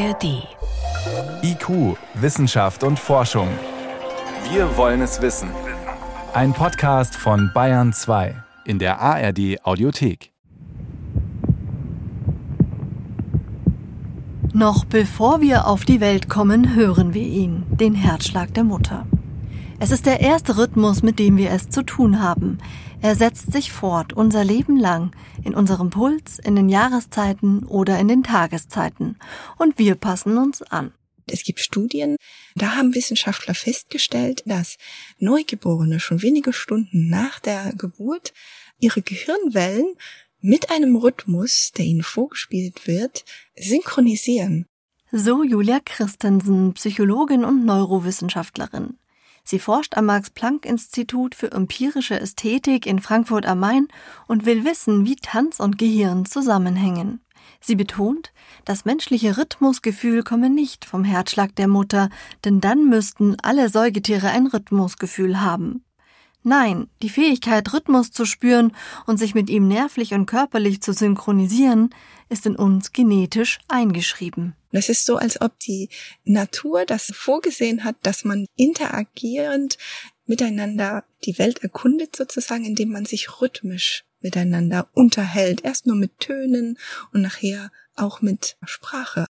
ARD. 0.00 0.48
IQ, 1.42 1.96
Wissenschaft 2.14 2.84
und 2.84 2.98
Forschung. 2.98 3.48
Wir 4.50 4.74
wollen 4.78 5.02
es 5.02 5.20
wissen. 5.20 5.50
Ein 6.32 6.54
Podcast 6.54 7.14
von 7.16 7.50
Bayern 7.52 7.92
2 7.92 8.34
in 8.64 8.78
der 8.78 8.98
ARD 8.98 9.62
Audiothek. 9.62 10.32
Noch 14.54 14.86
bevor 14.86 15.42
wir 15.42 15.66
auf 15.66 15.84
die 15.84 16.00
Welt 16.00 16.30
kommen, 16.30 16.74
hören 16.74 17.12
wir 17.12 17.26
ihn, 17.26 17.64
den 17.68 17.94
Herzschlag 17.94 18.54
der 18.54 18.64
Mutter. 18.64 19.06
Es 19.80 19.90
ist 19.90 20.06
der 20.06 20.20
erste 20.20 20.56
Rhythmus, 20.56 21.02
mit 21.02 21.18
dem 21.18 21.36
wir 21.36 21.50
es 21.50 21.68
zu 21.68 21.82
tun 21.82 22.22
haben. 22.22 22.56
Er 23.02 23.16
setzt 23.16 23.50
sich 23.50 23.72
fort 23.72 24.12
unser 24.12 24.44
Leben 24.44 24.76
lang, 24.76 25.16
in 25.42 25.54
unserem 25.54 25.88
Puls, 25.88 26.38
in 26.38 26.54
den 26.54 26.68
Jahreszeiten 26.68 27.64
oder 27.64 27.98
in 27.98 28.08
den 28.08 28.22
Tageszeiten. 28.22 29.16
Und 29.56 29.78
wir 29.78 29.94
passen 29.94 30.36
uns 30.36 30.60
an. 30.60 30.92
Es 31.26 31.42
gibt 31.42 31.60
Studien, 31.60 32.16
da 32.56 32.76
haben 32.76 32.94
Wissenschaftler 32.94 33.54
festgestellt, 33.54 34.42
dass 34.44 34.76
Neugeborene 35.18 35.98
schon 35.98 36.20
wenige 36.20 36.52
Stunden 36.52 37.08
nach 37.08 37.40
der 37.40 37.72
Geburt 37.76 38.34
ihre 38.80 39.00
Gehirnwellen 39.00 39.94
mit 40.40 40.70
einem 40.70 40.96
Rhythmus, 40.96 41.72
der 41.76 41.86
ihnen 41.86 42.02
vorgespielt 42.02 42.86
wird, 42.86 43.24
synchronisieren. 43.56 44.66
So 45.10 45.42
Julia 45.42 45.80
Christensen, 45.82 46.74
Psychologin 46.74 47.44
und 47.44 47.64
Neurowissenschaftlerin. 47.64 48.98
Sie 49.44 49.58
forscht 49.58 49.96
am 49.96 50.06
Max-Planck-Institut 50.06 51.34
für 51.34 51.52
empirische 51.52 52.18
Ästhetik 52.18 52.86
in 52.86 53.00
Frankfurt 53.00 53.46
am 53.46 53.60
Main 53.60 53.88
und 54.26 54.46
will 54.46 54.64
wissen, 54.64 55.04
wie 55.06 55.16
Tanz 55.16 55.60
und 55.60 55.78
Gehirn 55.78 56.24
zusammenhängen. 56.24 57.20
Sie 57.60 57.74
betont, 57.74 58.32
das 58.64 58.84
menschliche 58.84 59.36
Rhythmusgefühl 59.36 60.22
komme 60.22 60.50
nicht 60.50 60.84
vom 60.84 61.04
Herzschlag 61.04 61.54
der 61.56 61.68
Mutter, 61.68 62.08
denn 62.44 62.60
dann 62.60 62.88
müssten 62.88 63.36
alle 63.42 63.68
Säugetiere 63.68 64.28
ein 64.28 64.46
Rhythmusgefühl 64.46 65.40
haben. 65.40 65.84
Nein, 66.42 66.88
die 67.02 67.10
Fähigkeit, 67.10 67.70
Rhythmus 67.72 68.12
zu 68.12 68.24
spüren 68.24 68.72
und 69.06 69.18
sich 69.18 69.34
mit 69.34 69.50
ihm 69.50 69.68
nervlich 69.68 70.14
und 70.14 70.24
körperlich 70.24 70.80
zu 70.80 70.94
synchronisieren, 70.94 71.90
ist 72.30 72.46
in 72.46 72.56
uns 72.56 72.92
genetisch 72.92 73.58
eingeschrieben. 73.68 74.54
Es 74.72 74.88
ist 74.88 75.04
so, 75.04 75.16
als 75.16 75.40
ob 75.40 75.58
die 75.58 75.88
Natur 76.24 76.84
das 76.84 77.12
vorgesehen 77.14 77.84
hat, 77.84 77.96
dass 78.02 78.24
man 78.24 78.46
interagierend 78.56 79.78
miteinander 80.26 81.04
die 81.24 81.38
Welt 81.38 81.62
erkundet 81.62 82.14
sozusagen, 82.14 82.64
indem 82.64 82.90
man 82.92 83.04
sich 83.04 83.40
rhythmisch 83.40 84.04
miteinander 84.20 84.88
unterhält. 84.92 85.64
Erst 85.64 85.86
nur 85.86 85.96
mit 85.96 86.20
Tönen 86.20 86.78
und 87.12 87.22
nachher 87.22 87.70
auch 87.96 88.20
mit 88.20 88.56
Sprache. 88.64 89.26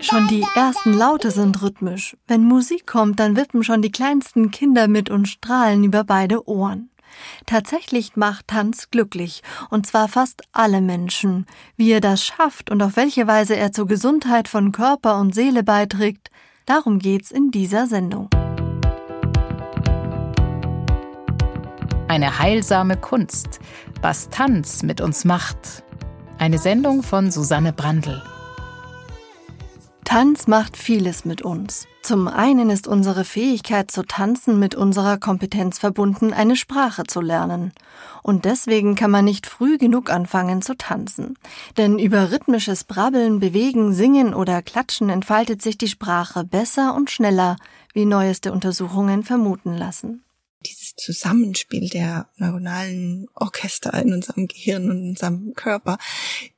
Schon 0.00 0.28
die 0.28 0.44
ersten 0.54 0.92
Laute 0.92 1.30
sind 1.30 1.62
rhythmisch. 1.62 2.16
Wenn 2.26 2.44
Musik 2.44 2.86
kommt, 2.86 3.18
dann 3.20 3.36
wippen 3.36 3.64
schon 3.64 3.82
die 3.82 3.90
kleinsten 3.90 4.50
Kinder 4.50 4.88
mit 4.88 5.10
und 5.10 5.26
strahlen 5.26 5.84
über 5.84 6.04
beide 6.04 6.46
Ohren. 6.48 6.89
Tatsächlich 7.46 8.16
macht 8.16 8.48
Tanz 8.48 8.90
glücklich, 8.90 9.42
und 9.70 9.86
zwar 9.86 10.08
fast 10.08 10.42
alle 10.52 10.80
Menschen. 10.80 11.46
Wie 11.76 11.90
er 11.92 12.00
das 12.00 12.24
schafft 12.24 12.70
und 12.70 12.82
auf 12.82 12.96
welche 12.96 13.26
Weise 13.26 13.56
er 13.56 13.72
zur 13.72 13.86
Gesundheit 13.86 14.48
von 14.48 14.72
Körper 14.72 15.18
und 15.18 15.34
Seele 15.34 15.62
beiträgt, 15.62 16.30
darum 16.66 16.98
geht's 16.98 17.30
in 17.30 17.50
dieser 17.50 17.86
Sendung. 17.86 18.28
Eine 22.08 22.38
heilsame 22.40 22.96
Kunst, 22.96 23.60
was 24.02 24.28
Tanz 24.30 24.82
mit 24.82 25.00
uns 25.00 25.24
macht. 25.24 25.84
Eine 26.38 26.58
Sendung 26.58 27.02
von 27.02 27.30
Susanne 27.30 27.72
Brandl. 27.72 28.22
Tanz 30.10 30.48
macht 30.48 30.76
vieles 30.76 31.24
mit 31.24 31.40
uns. 31.42 31.86
Zum 32.02 32.26
einen 32.26 32.68
ist 32.68 32.88
unsere 32.88 33.24
Fähigkeit 33.24 33.92
zu 33.92 34.02
tanzen 34.02 34.58
mit 34.58 34.74
unserer 34.74 35.18
Kompetenz 35.18 35.78
verbunden, 35.78 36.32
eine 36.32 36.56
Sprache 36.56 37.04
zu 37.04 37.20
lernen. 37.20 37.72
Und 38.24 38.44
deswegen 38.44 38.96
kann 38.96 39.12
man 39.12 39.24
nicht 39.24 39.46
früh 39.46 39.78
genug 39.78 40.10
anfangen 40.10 40.62
zu 40.62 40.76
tanzen. 40.76 41.38
Denn 41.76 42.00
über 42.00 42.32
rhythmisches 42.32 42.82
Brabbeln, 42.82 43.38
Bewegen, 43.38 43.92
Singen 43.92 44.34
oder 44.34 44.62
Klatschen 44.62 45.10
entfaltet 45.10 45.62
sich 45.62 45.78
die 45.78 45.86
Sprache 45.86 46.42
besser 46.42 46.96
und 46.96 47.08
schneller, 47.12 47.54
wie 47.92 48.04
neueste 48.04 48.50
Untersuchungen 48.50 49.22
vermuten 49.22 49.76
lassen 49.76 50.24
Zusammenspiel 50.96 51.88
der 51.88 52.28
neuronalen 52.36 53.26
Orchester 53.34 53.94
in 53.94 54.12
unserem 54.12 54.46
Gehirn 54.48 54.90
und 54.90 55.08
unserem 55.10 55.54
Körper, 55.54 55.98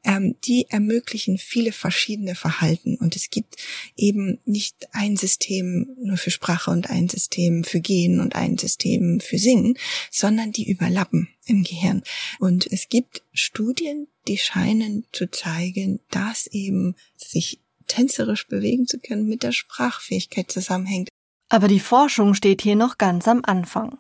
ähm, 0.04 0.36
die 0.44 0.66
ermöglichen 0.68 1.38
viele 1.38 1.72
verschiedene 1.72 2.34
Verhalten. 2.34 2.96
Und 2.96 3.16
es 3.16 3.30
gibt 3.30 3.56
eben 3.96 4.38
nicht 4.44 4.88
ein 4.92 5.16
System 5.16 5.96
nur 6.00 6.16
für 6.16 6.30
Sprache 6.30 6.70
und 6.70 6.90
ein 6.90 7.08
System 7.08 7.64
für 7.64 7.80
Gehen 7.80 8.20
und 8.20 8.34
ein 8.34 8.58
System 8.58 9.20
für 9.20 9.38
Singen, 9.38 9.78
sondern 10.10 10.52
die 10.52 10.70
überlappen 10.70 11.28
im 11.46 11.62
Gehirn. 11.62 12.02
Und 12.38 12.70
es 12.70 12.88
gibt 12.88 13.22
Studien, 13.32 14.08
die 14.28 14.38
scheinen 14.38 15.04
zu 15.12 15.30
zeigen, 15.30 16.00
dass 16.10 16.46
eben 16.46 16.94
sich 17.16 17.60
tänzerisch 17.86 18.46
bewegen 18.46 18.86
zu 18.86 18.98
können 18.98 19.28
mit 19.28 19.42
der 19.42 19.52
Sprachfähigkeit 19.52 20.50
zusammenhängt. 20.50 21.08
Aber 21.48 21.68
die 21.68 21.80
Forschung 21.80 22.34
steht 22.34 22.62
hier 22.62 22.76
noch 22.76 22.96
ganz 22.96 23.28
am 23.28 23.42
Anfang. 23.44 23.98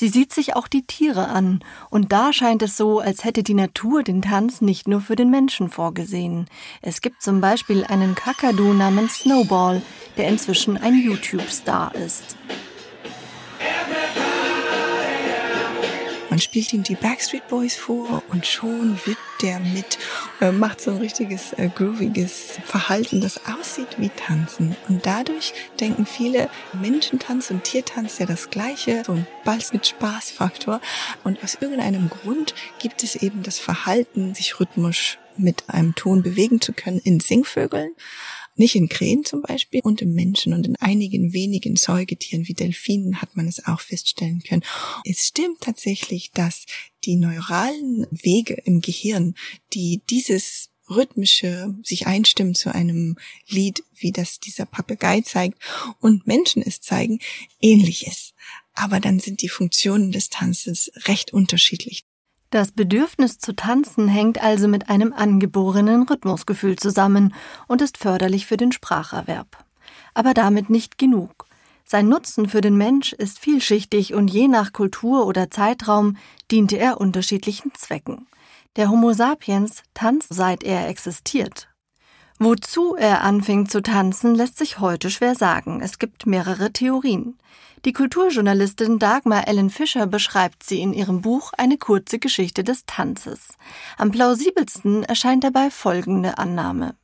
Sie 0.00 0.08
sieht 0.08 0.32
sich 0.32 0.56
auch 0.56 0.66
die 0.66 0.86
Tiere 0.86 1.28
an, 1.28 1.62
und 1.90 2.10
da 2.10 2.32
scheint 2.32 2.62
es 2.62 2.74
so, 2.74 3.00
als 3.00 3.22
hätte 3.22 3.42
die 3.42 3.52
Natur 3.52 4.02
den 4.02 4.22
Tanz 4.22 4.62
nicht 4.62 4.88
nur 4.88 5.02
für 5.02 5.14
den 5.14 5.28
Menschen 5.28 5.68
vorgesehen. 5.68 6.46
Es 6.80 7.02
gibt 7.02 7.20
zum 7.20 7.42
Beispiel 7.42 7.84
einen 7.84 8.14
Kakadu 8.14 8.72
namens 8.72 9.16
Snowball, 9.16 9.82
der 10.16 10.28
inzwischen 10.28 10.78
ein 10.78 10.94
YouTube-Star 10.94 11.94
ist. 11.94 12.38
Man 16.30 16.38
spielt 16.38 16.72
ihm 16.72 16.84
die 16.84 16.94
Backstreet 16.94 17.48
Boys 17.48 17.74
vor 17.74 18.22
und 18.28 18.46
schon 18.46 18.98
wippt 19.04 19.18
der 19.42 19.58
mit, 19.58 19.98
äh, 20.40 20.52
macht 20.52 20.80
so 20.80 20.92
ein 20.92 20.98
richtiges 20.98 21.52
äh, 21.54 21.68
grooviges 21.74 22.58
Verhalten, 22.64 23.20
das 23.20 23.40
aussieht 23.46 23.96
wie 23.98 24.10
Tanzen. 24.10 24.76
Und 24.88 25.06
dadurch 25.06 25.52
denken 25.80 26.06
viele 26.06 26.48
Menschentanz 26.72 27.50
und 27.50 27.64
Tiertanz 27.64 28.18
ja 28.18 28.26
das 28.26 28.50
gleiche, 28.50 29.02
so 29.04 29.12
ein 29.12 29.26
Balz 29.44 29.72
mit 29.72 29.88
Spaßfaktor. 29.88 30.80
Und 31.24 31.42
aus 31.42 31.58
irgendeinem 31.60 32.08
Grund 32.08 32.54
gibt 32.78 33.02
es 33.02 33.16
eben 33.16 33.42
das 33.42 33.58
Verhalten, 33.58 34.34
sich 34.34 34.60
rhythmisch 34.60 35.18
mit 35.36 35.64
einem 35.68 35.96
Ton 35.96 36.22
bewegen 36.22 36.60
zu 36.60 36.72
können 36.72 37.00
in 37.00 37.18
Singvögeln 37.18 37.94
nicht 38.56 38.74
in 38.74 38.88
Krähen 38.88 39.24
zum 39.24 39.42
Beispiel 39.42 39.80
und 39.82 40.02
im 40.02 40.12
Menschen 40.12 40.52
und 40.52 40.66
in 40.66 40.76
einigen 40.76 41.32
wenigen 41.32 41.76
Säugetieren 41.76 42.46
wie 42.48 42.54
Delfinen 42.54 43.22
hat 43.22 43.36
man 43.36 43.48
es 43.48 43.64
auch 43.66 43.80
feststellen 43.80 44.42
können. 44.42 44.62
Es 45.04 45.26
stimmt 45.26 45.60
tatsächlich, 45.60 46.30
dass 46.32 46.66
die 47.04 47.16
neuralen 47.16 48.06
Wege 48.10 48.54
im 48.64 48.80
Gehirn, 48.80 49.34
die 49.72 50.02
dieses 50.10 50.70
rhythmische 50.90 51.74
sich 51.82 52.06
einstimmen 52.06 52.54
zu 52.54 52.74
einem 52.74 53.16
Lied, 53.48 53.84
wie 53.94 54.12
das 54.12 54.40
dieser 54.40 54.66
Papagei 54.66 55.20
zeigt 55.20 55.58
und 56.00 56.26
Menschen 56.26 56.62
es 56.62 56.80
zeigen, 56.80 57.20
ähnlich 57.60 58.06
ist. 58.06 58.34
Aber 58.74 59.00
dann 59.00 59.20
sind 59.20 59.42
die 59.42 59.48
Funktionen 59.48 60.12
des 60.12 60.30
Tanzes 60.30 60.90
recht 61.06 61.32
unterschiedlich. 61.32 62.04
Das 62.50 62.72
Bedürfnis 62.72 63.38
zu 63.38 63.54
tanzen 63.54 64.08
hängt 64.08 64.42
also 64.42 64.66
mit 64.66 64.90
einem 64.90 65.12
angeborenen 65.12 66.02
Rhythmusgefühl 66.02 66.74
zusammen 66.76 67.32
und 67.68 67.80
ist 67.80 67.96
förderlich 67.96 68.46
für 68.46 68.56
den 68.56 68.72
Spracherwerb. 68.72 69.64
Aber 70.14 70.34
damit 70.34 70.68
nicht 70.68 70.98
genug. 70.98 71.46
Sein 71.84 72.08
Nutzen 72.08 72.48
für 72.48 72.60
den 72.60 72.76
Mensch 72.76 73.12
ist 73.12 73.38
vielschichtig 73.38 74.14
und 74.14 74.28
je 74.28 74.48
nach 74.48 74.72
Kultur 74.72 75.26
oder 75.26 75.50
Zeitraum 75.50 76.16
diente 76.50 76.76
er 76.76 77.00
unterschiedlichen 77.00 77.72
Zwecken. 77.74 78.26
Der 78.76 78.90
Homo 78.90 79.12
sapiens 79.12 79.82
tanzt 79.94 80.32
seit 80.34 80.64
er 80.64 80.88
existiert. 80.88 81.69
Wozu 82.42 82.96
er 82.98 83.22
anfing 83.22 83.66
zu 83.66 83.82
tanzen, 83.82 84.34
lässt 84.34 84.56
sich 84.56 84.80
heute 84.80 85.10
schwer 85.10 85.34
sagen. 85.34 85.82
Es 85.82 85.98
gibt 85.98 86.24
mehrere 86.24 86.72
Theorien. 86.72 87.36
Die 87.84 87.92
Kulturjournalistin 87.92 88.98
Dagmar 88.98 89.46
Ellen 89.46 89.68
Fischer 89.68 90.06
beschreibt 90.06 90.62
sie 90.62 90.80
in 90.80 90.94
ihrem 90.94 91.20
Buch 91.20 91.52
Eine 91.58 91.76
kurze 91.76 92.18
Geschichte 92.18 92.64
des 92.64 92.86
Tanzes. 92.86 93.58
Am 93.98 94.10
plausibelsten 94.10 95.02
erscheint 95.02 95.44
dabei 95.44 95.68
folgende 95.68 96.38
Annahme. 96.38 96.94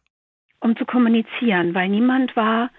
Um 0.60 0.74
zu 0.74 0.86
kommunizieren, 0.86 1.74
weil 1.74 1.90
niemand 1.90 2.34
war 2.34 2.70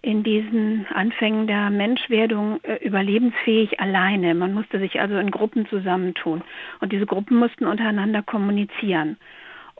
in 0.00 0.22
diesen 0.22 0.86
Anfängen 0.94 1.48
der 1.48 1.70
Menschwerdung 1.70 2.60
äh, 2.62 2.76
überlebensfähig 2.86 3.80
alleine. 3.80 4.36
Man 4.36 4.54
musste 4.54 4.78
sich 4.78 5.00
also 5.00 5.18
in 5.18 5.32
Gruppen 5.32 5.66
zusammentun. 5.66 6.44
Und 6.78 6.92
diese 6.92 7.06
Gruppen 7.06 7.36
mussten 7.36 7.66
untereinander 7.66 8.22
kommunizieren. 8.22 9.16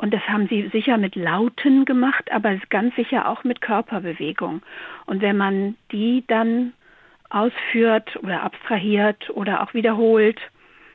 Und 0.00 0.14
das 0.14 0.22
haben 0.26 0.48
sie 0.48 0.66
sicher 0.72 0.96
mit 0.96 1.14
Lauten 1.14 1.84
gemacht, 1.84 2.32
aber 2.32 2.56
ganz 2.70 2.96
sicher 2.96 3.28
auch 3.28 3.44
mit 3.44 3.60
Körperbewegung. 3.60 4.62
Und 5.04 5.20
wenn 5.20 5.36
man 5.36 5.76
die 5.92 6.24
dann 6.26 6.72
ausführt 7.28 8.16
oder 8.22 8.42
abstrahiert 8.42 9.28
oder 9.28 9.62
auch 9.62 9.74
wiederholt, 9.74 10.40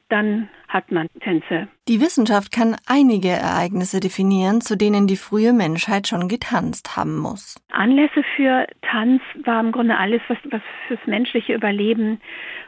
dann 0.10 0.50
hat 0.68 0.92
man 0.92 1.07
Tänze. 1.19 1.68
Die 1.88 2.02
Wissenschaft 2.02 2.52
kann 2.52 2.75
einige 2.88 3.30
Ereignisse 3.30 4.00
definieren, 4.00 4.62
zu 4.62 4.75
denen 4.75 5.06
die 5.06 5.18
frühe 5.18 5.54
Menschheit 5.54 6.08
schon 6.08 6.28
getanzt 6.28 6.98
haben 6.98 7.16
muss. 7.16 7.62
Anlässe 7.72 8.24
für 8.36 8.66
Tanz 8.81 9.22
war 9.44 9.60
im 9.60 9.72
Grunde 9.72 9.98
alles, 9.98 10.22
was, 10.30 10.38
was 10.50 10.62
fürs 10.88 11.06
menschliche 11.06 11.54
Überleben 11.54 12.19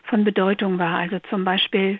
von 0.03 0.23
Bedeutung 0.23 0.77
war. 0.77 0.99
Also 0.99 1.17
zum 1.31 1.43
Beispiel 1.43 1.99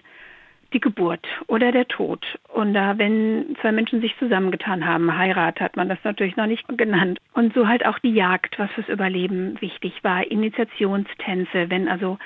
die 0.74 0.80
Geburt 0.80 1.25
oder 1.48 1.72
der 1.72 1.88
Tod. 1.88 2.25
Und 2.50 2.74
da, 2.74 2.98
wenn 2.98 3.56
zwei 3.62 3.72
Menschen 3.72 4.02
sich 4.02 4.18
zusammengetan 4.18 4.86
haben, 4.86 5.18
Heirat 5.18 5.60
hat 5.60 5.75
man 5.75 5.90
das 5.90 6.00
natürlich 6.04 6.36
noch 6.36 6.48
nicht 6.48 6.66
genannt. 6.78 7.19
Und 7.34 7.54
so 7.54 7.68
halt 7.68 7.86
auch 7.86 8.00
die 8.00 8.14
Jagd, 8.14 8.60
was 8.60 8.72
fürs 8.72 8.90
Überleben 8.90 9.60
wichtig 9.62 10.04
war, 10.04 10.30
Initiationstänze, 10.30 11.69
wenn 11.69 11.88
also 11.88 12.18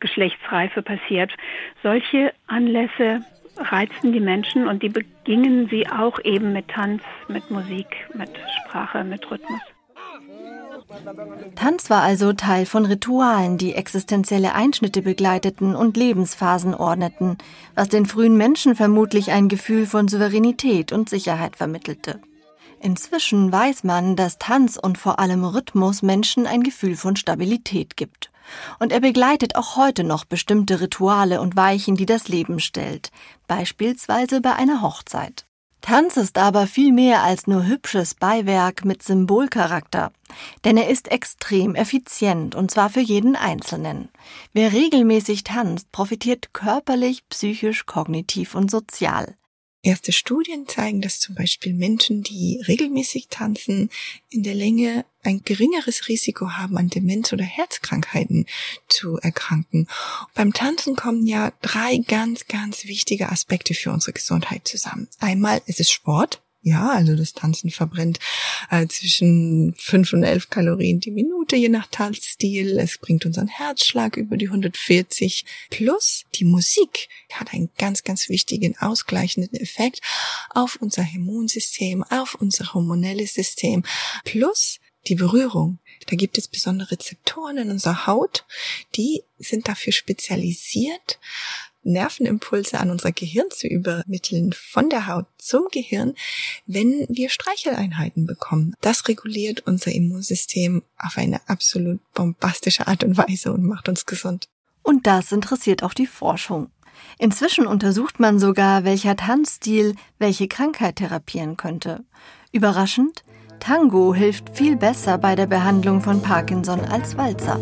Geschlechtsreife 0.00 0.82
passiert. 0.82 1.32
Solche 1.82 2.32
Anlässe 2.46 3.20
reizten 3.58 4.12
die 4.12 4.20
Menschen 4.20 4.68
und 4.68 4.82
die 4.82 4.90
begingen 4.90 5.68
sie 5.68 5.88
auch 5.88 6.18
eben 6.24 6.52
mit 6.52 6.68
Tanz, 6.68 7.02
mit 7.28 7.50
Musik, 7.50 7.86
mit 8.14 8.30
Sprache, 8.62 9.04
mit 9.04 9.30
Rhythmus. 9.30 9.75
Tanz 11.56 11.90
war 11.90 12.02
also 12.02 12.32
Teil 12.32 12.66
von 12.66 12.84
Ritualen, 12.86 13.58
die 13.58 13.74
existenzielle 13.74 14.54
Einschnitte 14.54 15.02
begleiteten 15.02 15.74
und 15.74 15.96
Lebensphasen 15.96 16.74
ordneten, 16.74 17.38
was 17.74 17.88
den 17.88 18.06
frühen 18.06 18.36
Menschen 18.36 18.76
vermutlich 18.76 19.30
ein 19.32 19.48
Gefühl 19.48 19.86
von 19.86 20.08
Souveränität 20.08 20.92
und 20.92 21.08
Sicherheit 21.08 21.56
vermittelte. 21.56 22.20
Inzwischen 22.80 23.50
weiß 23.50 23.84
man, 23.84 24.16
dass 24.16 24.38
Tanz 24.38 24.76
und 24.76 24.98
vor 24.98 25.18
allem 25.18 25.44
Rhythmus 25.44 26.02
Menschen 26.02 26.46
ein 26.46 26.62
Gefühl 26.62 26.96
von 26.96 27.16
Stabilität 27.16 27.96
gibt. 27.96 28.30
Und 28.78 28.92
er 28.92 29.00
begleitet 29.00 29.56
auch 29.56 29.76
heute 29.76 30.04
noch 30.04 30.24
bestimmte 30.24 30.80
Rituale 30.80 31.40
und 31.40 31.56
Weichen, 31.56 31.96
die 31.96 32.06
das 32.06 32.28
Leben 32.28 32.60
stellt, 32.60 33.10
beispielsweise 33.48 34.40
bei 34.40 34.54
einer 34.54 34.82
Hochzeit. 34.82 35.45
Tanz 35.86 36.16
ist 36.16 36.36
aber 36.36 36.66
viel 36.66 36.90
mehr 36.90 37.22
als 37.22 37.46
nur 37.46 37.64
hübsches 37.64 38.16
Beiwerk 38.16 38.84
mit 38.84 39.04
Symbolcharakter, 39.04 40.10
denn 40.64 40.76
er 40.76 40.90
ist 40.90 41.12
extrem 41.12 41.76
effizient 41.76 42.56
und 42.56 42.72
zwar 42.72 42.90
für 42.90 42.98
jeden 42.98 43.36
Einzelnen. 43.36 44.08
Wer 44.52 44.72
regelmäßig 44.72 45.44
tanzt, 45.44 45.92
profitiert 45.92 46.52
körperlich, 46.52 47.28
psychisch, 47.28 47.86
kognitiv 47.86 48.56
und 48.56 48.68
sozial. 48.68 49.36
Erste 49.82 50.12
Studien 50.12 50.66
zeigen, 50.66 51.00
dass 51.00 51.20
zum 51.20 51.34
Beispiel 51.34 51.72
Menschen, 51.72 52.22
die 52.22 52.60
regelmäßig 52.66 53.28
tanzen, 53.28 53.90
in 54.30 54.42
der 54.42 54.54
Länge 54.54 55.04
ein 55.22 55.42
geringeres 55.44 56.08
Risiko 56.08 56.52
haben, 56.52 56.76
an 56.76 56.88
Demenz 56.88 57.32
oder 57.32 57.44
Herzkrankheiten 57.44 58.46
zu 58.88 59.16
erkranken. 59.18 59.86
Beim 60.34 60.52
Tanzen 60.52 60.96
kommen 60.96 61.26
ja 61.26 61.52
drei 61.62 61.98
ganz, 61.98 62.46
ganz 62.46 62.84
wichtige 62.84 63.30
Aspekte 63.30 63.74
für 63.74 63.92
unsere 63.92 64.12
Gesundheit 64.12 64.66
zusammen. 64.66 65.08
Einmal 65.20 65.62
ist 65.66 65.80
es 65.80 65.90
Sport, 65.90 66.42
ja, 66.62 66.90
also 66.90 67.14
das 67.14 67.32
Tanzen 67.32 67.70
verbrennt 67.70 68.18
äh, 68.70 68.86
zwischen 68.88 69.74
fünf 69.78 70.12
und 70.12 70.24
elf 70.24 70.50
Kalorien 70.50 70.98
die 70.98 71.12
Minute, 71.12 71.54
je 71.54 71.68
nach 71.68 71.86
Tanzstil. 71.86 72.78
Es 72.78 72.98
bringt 72.98 73.24
unseren 73.24 73.46
Herzschlag 73.46 74.16
über 74.16 74.36
die 74.36 74.48
140. 74.48 75.44
Plus 75.70 76.24
die 76.34 76.44
Musik 76.44 77.08
hat 77.32 77.54
einen 77.54 77.70
ganz, 77.78 78.02
ganz 78.02 78.28
wichtigen 78.28 78.76
ausgleichenden 78.78 79.54
Effekt 79.60 80.00
auf 80.50 80.76
unser 80.80 81.06
Immunsystem, 81.14 82.02
auf 82.02 82.34
unser 82.34 82.74
hormonelles 82.74 83.34
System. 83.34 83.84
Plus 84.24 84.80
die 85.06 85.14
Berührung. 85.14 85.78
Da 86.06 86.16
gibt 86.16 86.38
es 86.38 86.48
besondere 86.48 86.92
Rezeptoren 86.92 87.58
in 87.58 87.70
unserer 87.70 88.06
Haut, 88.06 88.44
die 88.96 89.22
sind 89.38 89.68
dafür 89.68 89.92
spezialisiert, 89.92 91.18
Nervenimpulse 91.86 92.78
an 92.78 92.90
unser 92.90 93.12
Gehirn 93.12 93.46
zu 93.50 93.66
übermitteln 93.66 94.52
von 94.52 94.90
der 94.90 95.06
Haut 95.06 95.26
zum 95.38 95.68
Gehirn, 95.70 96.14
wenn 96.66 97.06
wir 97.08 97.30
Streicheleinheiten 97.30 98.26
bekommen. 98.26 98.74
Das 98.80 99.08
reguliert 99.08 99.66
unser 99.66 99.92
Immunsystem 99.92 100.82
auf 100.98 101.16
eine 101.16 101.40
absolut 101.48 102.00
bombastische 102.12 102.86
Art 102.86 103.04
und 103.04 103.16
Weise 103.16 103.52
und 103.52 103.64
macht 103.64 103.88
uns 103.88 104.06
gesund. 104.06 104.46
Und 104.82 105.06
das 105.06 105.32
interessiert 105.32 105.82
auch 105.82 105.94
die 105.94 106.06
Forschung. 106.06 106.70
Inzwischen 107.18 107.66
untersucht 107.66 108.20
man 108.20 108.38
sogar, 108.38 108.84
welcher 108.84 109.16
Tanzstil 109.16 109.94
welche 110.18 110.48
Krankheit 110.48 110.96
therapieren 110.96 111.56
könnte. 111.56 112.04
Überraschend, 112.52 113.24
Tango 113.60 114.14
hilft 114.14 114.56
viel 114.56 114.76
besser 114.76 115.18
bei 115.18 115.34
der 115.34 115.46
Behandlung 115.46 116.00
von 116.00 116.22
Parkinson 116.22 116.80
als 116.80 117.16
Walzer. 117.16 117.58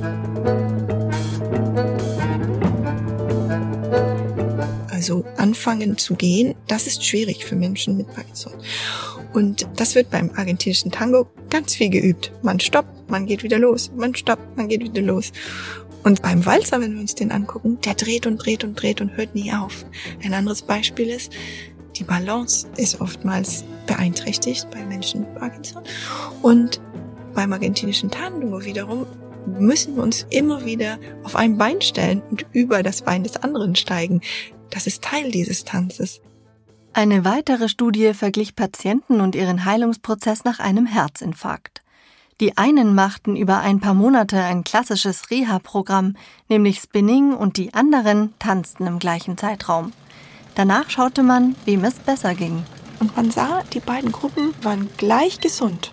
Also 4.94 5.24
anfangen 5.38 5.98
zu 5.98 6.14
gehen, 6.14 6.54
das 6.68 6.86
ist 6.86 7.04
schwierig 7.04 7.44
für 7.44 7.56
Menschen 7.56 7.96
mit 7.96 8.06
Parkinson. 8.14 8.52
Und 9.32 9.66
das 9.74 9.96
wird 9.96 10.08
beim 10.10 10.30
argentinischen 10.36 10.92
Tango 10.92 11.26
ganz 11.50 11.74
viel 11.74 11.90
geübt. 11.90 12.30
Man 12.42 12.60
stoppt, 12.60 13.10
man 13.10 13.26
geht 13.26 13.42
wieder 13.42 13.58
los, 13.58 13.90
man 13.96 14.14
stoppt, 14.14 14.56
man 14.56 14.68
geht 14.68 14.82
wieder 14.82 15.02
los. 15.02 15.32
Und 16.04 16.22
beim 16.22 16.46
Walzer, 16.46 16.80
wenn 16.80 16.94
wir 16.94 17.00
uns 17.00 17.16
den 17.16 17.32
angucken, 17.32 17.80
der 17.84 17.94
dreht 17.94 18.24
und 18.26 18.36
dreht 18.36 18.62
und 18.62 18.80
dreht 18.80 19.00
und 19.00 19.16
hört 19.16 19.34
nie 19.34 19.52
auf. 19.52 19.84
Ein 20.22 20.32
anderes 20.32 20.62
Beispiel 20.62 21.08
ist, 21.08 21.32
die 21.96 22.04
Balance 22.04 22.68
ist 22.76 23.00
oftmals 23.00 23.64
beeinträchtigt 23.88 24.68
bei 24.70 24.84
Menschen 24.84 25.22
mit 25.22 25.34
Parkinson. 25.34 25.82
Und 26.40 26.80
beim 27.34 27.52
argentinischen 27.52 28.12
Tango 28.12 28.64
wiederum 28.64 29.06
müssen 29.46 29.96
wir 29.96 30.02
uns 30.02 30.26
immer 30.30 30.64
wieder 30.64 30.98
auf 31.22 31.36
ein 31.36 31.58
Bein 31.58 31.80
stellen 31.80 32.22
und 32.30 32.46
über 32.52 32.82
das 32.82 33.02
Bein 33.02 33.24
des 33.24 33.36
anderen 33.36 33.74
steigen. 33.74 34.20
Das 34.70 34.86
ist 34.86 35.02
Teil 35.02 35.30
dieses 35.30 35.64
Tanzes. 35.64 36.20
Eine 36.92 37.24
weitere 37.24 37.68
Studie 37.68 38.14
verglich 38.14 38.54
Patienten 38.54 39.20
und 39.20 39.34
ihren 39.34 39.64
Heilungsprozess 39.64 40.44
nach 40.44 40.60
einem 40.60 40.86
Herzinfarkt. 40.86 41.82
Die 42.40 42.56
einen 42.56 42.94
machten 42.94 43.36
über 43.36 43.60
ein 43.60 43.80
paar 43.80 43.94
Monate 43.94 44.40
ein 44.42 44.64
klassisches 44.64 45.30
Reha-Programm, 45.30 46.16
nämlich 46.48 46.78
Spinning, 46.78 47.32
und 47.32 47.56
die 47.56 47.74
anderen 47.74 48.34
tanzten 48.38 48.86
im 48.86 48.98
gleichen 48.98 49.38
Zeitraum. 49.38 49.92
Danach 50.54 50.90
schaute 50.90 51.22
man, 51.22 51.54
wem 51.64 51.84
es 51.84 51.94
besser 51.94 52.34
ging. 52.34 52.64
Und 53.00 53.16
man 53.16 53.30
sah, 53.30 53.62
die 53.72 53.80
beiden 53.80 54.12
Gruppen 54.12 54.54
waren 54.62 54.88
gleich 54.96 55.40
gesund. 55.40 55.92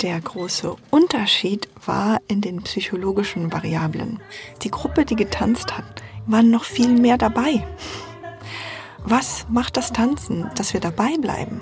Der 0.00 0.20
große 0.20 0.74
Unterschied 0.90 1.68
war 1.86 2.20
in 2.28 2.40
den 2.40 2.62
psychologischen 2.62 3.52
Variablen. 3.52 4.20
Die 4.62 4.70
Gruppe, 4.70 5.04
die 5.04 5.16
getanzt 5.16 5.76
hat, 5.76 6.02
waren 6.26 6.50
noch 6.50 6.64
viel 6.64 6.92
mehr 6.92 7.18
dabei. 7.18 7.64
Was 9.04 9.46
macht 9.48 9.76
das 9.76 9.92
Tanzen, 9.92 10.48
dass 10.54 10.72
wir 10.72 10.80
dabei 10.80 11.16
bleiben? 11.18 11.58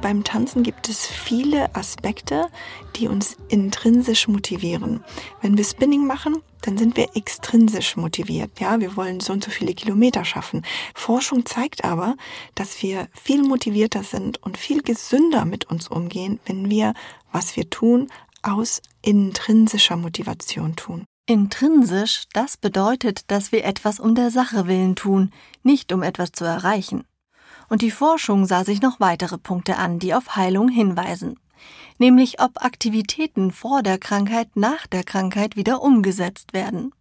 Beim 0.00 0.24
Tanzen 0.24 0.62
gibt 0.62 0.88
es 0.88 1.06
viele 1.06 1.74
Aspekte, 1.74 2.48
die 2.96 3.08
uns 3.08 3.36
intrinsisch 3.48 4.28
motivieren. 4.28 5.02
Wenn 5.40 5.56
wir 5.56 5.64
Spinning 5.64 6.06
machen, 6.06 6.42
dann 6.62 6.76
sind 6.76 6.96
wir 6.96 7.14
extrinsisch 7.14 7.96
motiviert. 7.96 8.58
Ja, 8.60 8.80
wir 8.80 8.96
wollen 8.96 9.20
so 9.20 9.32
und 9.32 9.44
so 9.44 9.50
viele 9.50 9.74
Kilometer 9.74 10.24
schaffen. 10.24 10.64
Forschung 10.94 11.46
zeigt 11.46 11.84
aber, 11.84 12.16
dass 12.54 12.82
wir 12.82 13.08
viel 13.12 13.42
motivierter 13.42 14.02
sind 14.02 14.42
und 14.42 14.58
viel 14.58 14.82
gesünder 14.82 15.44
mit 15.44 15.66
uns 15.70 15.88
umgehen, 15.88 16.40
wenn 16.46 16.70
wir, 16.70 16.94
was 17.32 17.56
wir 17.56 17.70
tun, 17.70 18.08
aus 18.42 18.82
intrinsischer 19.02 19.96
Motivation 19.96 20.76
tun. 20.76 21.04
Intrinsisch, 21.28 22.26
das 22.32 22.56
bedeutet, 22.56 23.32
dass 23.32 23.50
wir 23.50 23.64
etwas 23.64 23.98
um 23.98 24.14
der 24.14 24.30
Sache 24.30 24.68
willen 24.68 24.94
tun, 24.94 25.32
nicht 25.64 25.92
um 25.92 26.04
etwas 26.04 26.30
zu 26.30 26.44
erreichen. 26.44 27.04
Und 27.68 27.82
die 27.82 27.90
Forschung 27.90 28.46
sah 28.46 28.62
sich 28.62 28.80
noch 28.80 29.00
weitere 29.00 29.36
Punkte 29.36 29.76
an, 29.76 29.98
die 29.98 30.14
auf 30.14 30.36
Heilung 30.36 30.68
hinweisen. 30.68 31.40
Nämlich 31.98 32.40
ob 32.40 32.64
Aktivitäten 32.64 33.50
vor 33.50 33.82
der 33.82 33.98
Krankheit 33.98 34.54
nach 34.54 34.86
der 34.86 35.02
Krankheit 35.02 35.56
wieder 35.56 35.82
umgesetzt 35.82 36.52
werden. 36.52 36.92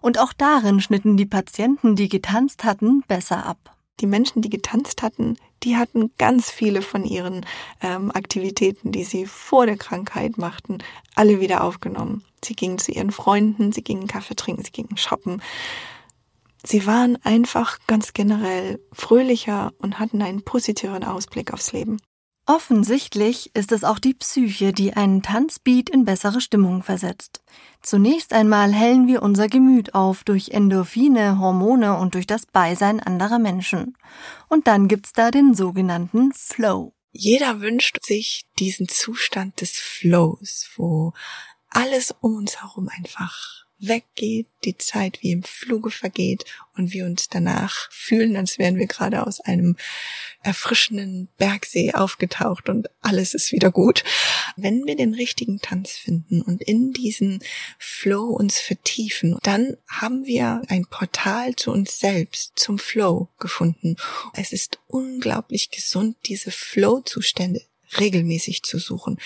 Und 0.00 0.18
auch 0.18 0.32
darin 0.32 0.80
schnitten 0.80 1.16
die 1.16 1.26
Patienten, 1.26 1.94
die 1.94 2.08
getanzt 2.08 2.64
hatten, 2.64 3.02
besser 3.06 3.46
ab. 3.46 3.76
Die 4.00 4.06
Menschen, 4.06 4.42
die 4.42 4.50
getanzt 4.50 5.02
hatten, 5.02 5.36
die 5.62 5.76
hatten 5.76 6.10
ganz 6.18 6.50
viele 6.50 6.82
von 6.82 7.04
ihren 7.04 7.44
ähm, 7.82 8.10
Aktivitäten, 8.12 8.92
die 8.92 9.04
sie 9.04 9.26
vor 9.26 9.66
der 9.66 9.76
Krankheit 9.76 10.38
machten, 10.38 10.78
alle 11.14 11.40
wieder 11.40 11.64
aufgenommen. 11.64 12.24
Sie 12.44 12.54
gingen 12.54 12.78
zu 12.78 12.92
ihren 12.92 13.10
Freunden, 13.10 13.72
sie 13.72 13.82
gingen 13.82 14.06
Kaffee 14.06 14.36
trinken, 14.36 14.64
sie 14.64 14.72
gingen 14.72 14.96
shoppen. 14.96 15.42
Sie 16.64 16.86
waren 16.86 17.18
einfach 17.24 17.78
ganz 17.86 18.12
generell 18.12 18.80
fröhlicher 18.92 19.72
und 19.78 19.98
hatten 19.98 20.22
einen 20.22 20.42
positiveren 20.42 21.04
Ausblick 21.04 21.52
aufs 21.52 21.72
Leben. 21.72 21.98
Offensichtlich 22.50 23.54
ist 23.54 23.72
es 23.72 23.84
auch 23.84 23.98
die 23.98 24.14
Psyche, 24.14 24.72
die 24.72 24.94
einen 24.94 25.20
Tanzbeat 25.20 25.90
in 25.90 26.06
bessere 26.06 26.40
Stimmung 26.40 26.82
versetzt. 26.82 27.42
Zunächst 27.82 28.32
einmal 28.32 28.72
hellen 28.72 29.06
wir 29.06 29.22
unser 29.22 29.48
Gemüt 29.48 29.94
auf 29.94 30.24
durch 30.24 30.48
Endorphine, 30.48 31.38
Hormone 31.40 31.98
und 31.98 32.14
durch 32.14 32.26
das 32.26 32.46
Beisein 32.46 33.00
anderer 33.00 33.38
Menschen. 33.38 33.98
Und 34.48 34.66
dann 34.66 34.88
gibt's 34.88 35.12
da 35.12 35.30
den 35.30 35.52
sogenannten 35.52 36.32
Flow. 36.32 36.94
Jeder 37.12 37.60
wünscht 37.60 38.02
sich 38.02 38.46
diesen 38.58 38.88
Zustand 38.88 39.60
des 39.60 39.72
Flows, 39.72 40.70
wo 40.76 41.12
alles 41.68 42.14
um 42.22 42.34
uns 42.36 42.62
herum 42.62 42.88
einfach 42.88 43.67
weggeht, 43.78 44.46
die 44.64 44.76
Zeit 44.76 45.22
wie 45.22 45.30
im 45.30 45.42
Fluge 45.42 45.90
vergeht 45.90 46.44
und 46.76 46.92
wir 46.92 47.06
uns 47.06 47.28
danach 47.28 47.90
fühlen, 47.90 48.36
als 48.36 48.58
wären 48.58 48.76
wir 48.76 48.86
gerade 48.86 49.26
aus 49.26 49.40
einem 49.40 49.76
erfrischenden 50.42 51.28
Bergsee 51.36 51.92
aufgetaucht 51.92 52.68
und 52.68 52.88
alles 53.00 53.34
ist 53.34 53.52
wieder 53.52 53.70
gut. 53.70 54.04
Wenn 54.56 54.86
wir 54.86 54.96
den 54.96 55.14
richtigen 55.14 55.60
Tanz 55.60 55.92
finden 55.92 56.42
und 56.42 56.62
in 56.62 56.92
diesen 56.92 57.40
Flow 57.78 58.24
uns 58.24 58.58
vertiefen, 58.58 59.38
dann 59.42 59.76
haben 59.88 60.26
wir 60.26 60.62
ein 60.68 60.86
Portal 60.86 61.56
zu 61.56 61.70
uns 61.70 61.98
selbst, 61.98 62.52
zum 62.56 62.78
Flow 62.78 63.28
gefunden. 63.38 63.96
Es 64.34 64.52
ist 64.52 64.78
unglaublich 64.86 65.70
gesund, 65.70 66.16
diese 66.26 66.50
Flow-Zustände 66.50 67.62
regelmäßig 67.98 68.62
zu 68.62 68.78
suchen, 68.78 69.18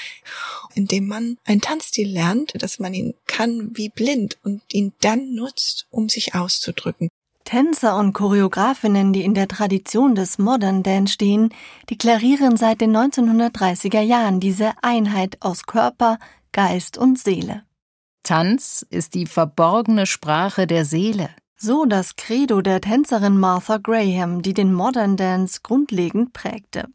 indem 0.75 1.09
man 1.09 1.38
einen 1.45 1.61
Tanzstil 1.61 2.09
lernt, 2.09 2.62
dass 2.62 2.78
man 2.78 2.95
ihn 2.95 3.14
kann 3.26 3.71
wie 3.75 3.88
blind 3.88 4.38
und 4.45 4.62
ihn 4.73 4.92
dann 5.00 5.35
nutzt, 5.35 5.87
um 5.90 6.09
sich 6.09 6.35
auszudrücken. 6.35 7.09
Tänzer 7.45 7.97
und 7.99 8.12
Choreografinnen, 8.12 9.12
die 9.12 9.25
in 9.25 9.35
der 9.35 9.49
Tradition 9.49 10.14
des 10.14 10.38
Modern 10.38 10.83
Dance 10.83 11.14
stehen, 11.14 11.52
deklarieren 11.90 12.57
seit 12.57 12.81
den 12.81 12.97
1930er 12.97 14.00
Jahren 14.00 14.40
diese 14.40 14.73
Einheit 14.81 15.38
aus 15.40 15.66
Körper, 15.66 16.19
Geist 16.52 16.97
und 16.97 17.19
Seele. 17.19 17.64
Tanz 18.23 18.87
ist 18.88 19.14
die 19.14 19.26
verborgene 19.26 20.07
Sprache 20.07 20.66
der 20.66 20.85
Seele. 20.85 21.31
So 21.57 21.85
das 21.85 22.16
Credo 22.16 22.61
der 22.61 22.81
Tänzerin 22.81 23.38
Martha 23.38 23.78
Graham, 23.78 24.42
die 24.42 24.54
den 24.54 24.73
Modern 24.73 25.16
Dance 25.16 25.61
grundlegend 25.62 26.33
prägte. 26.33 26.88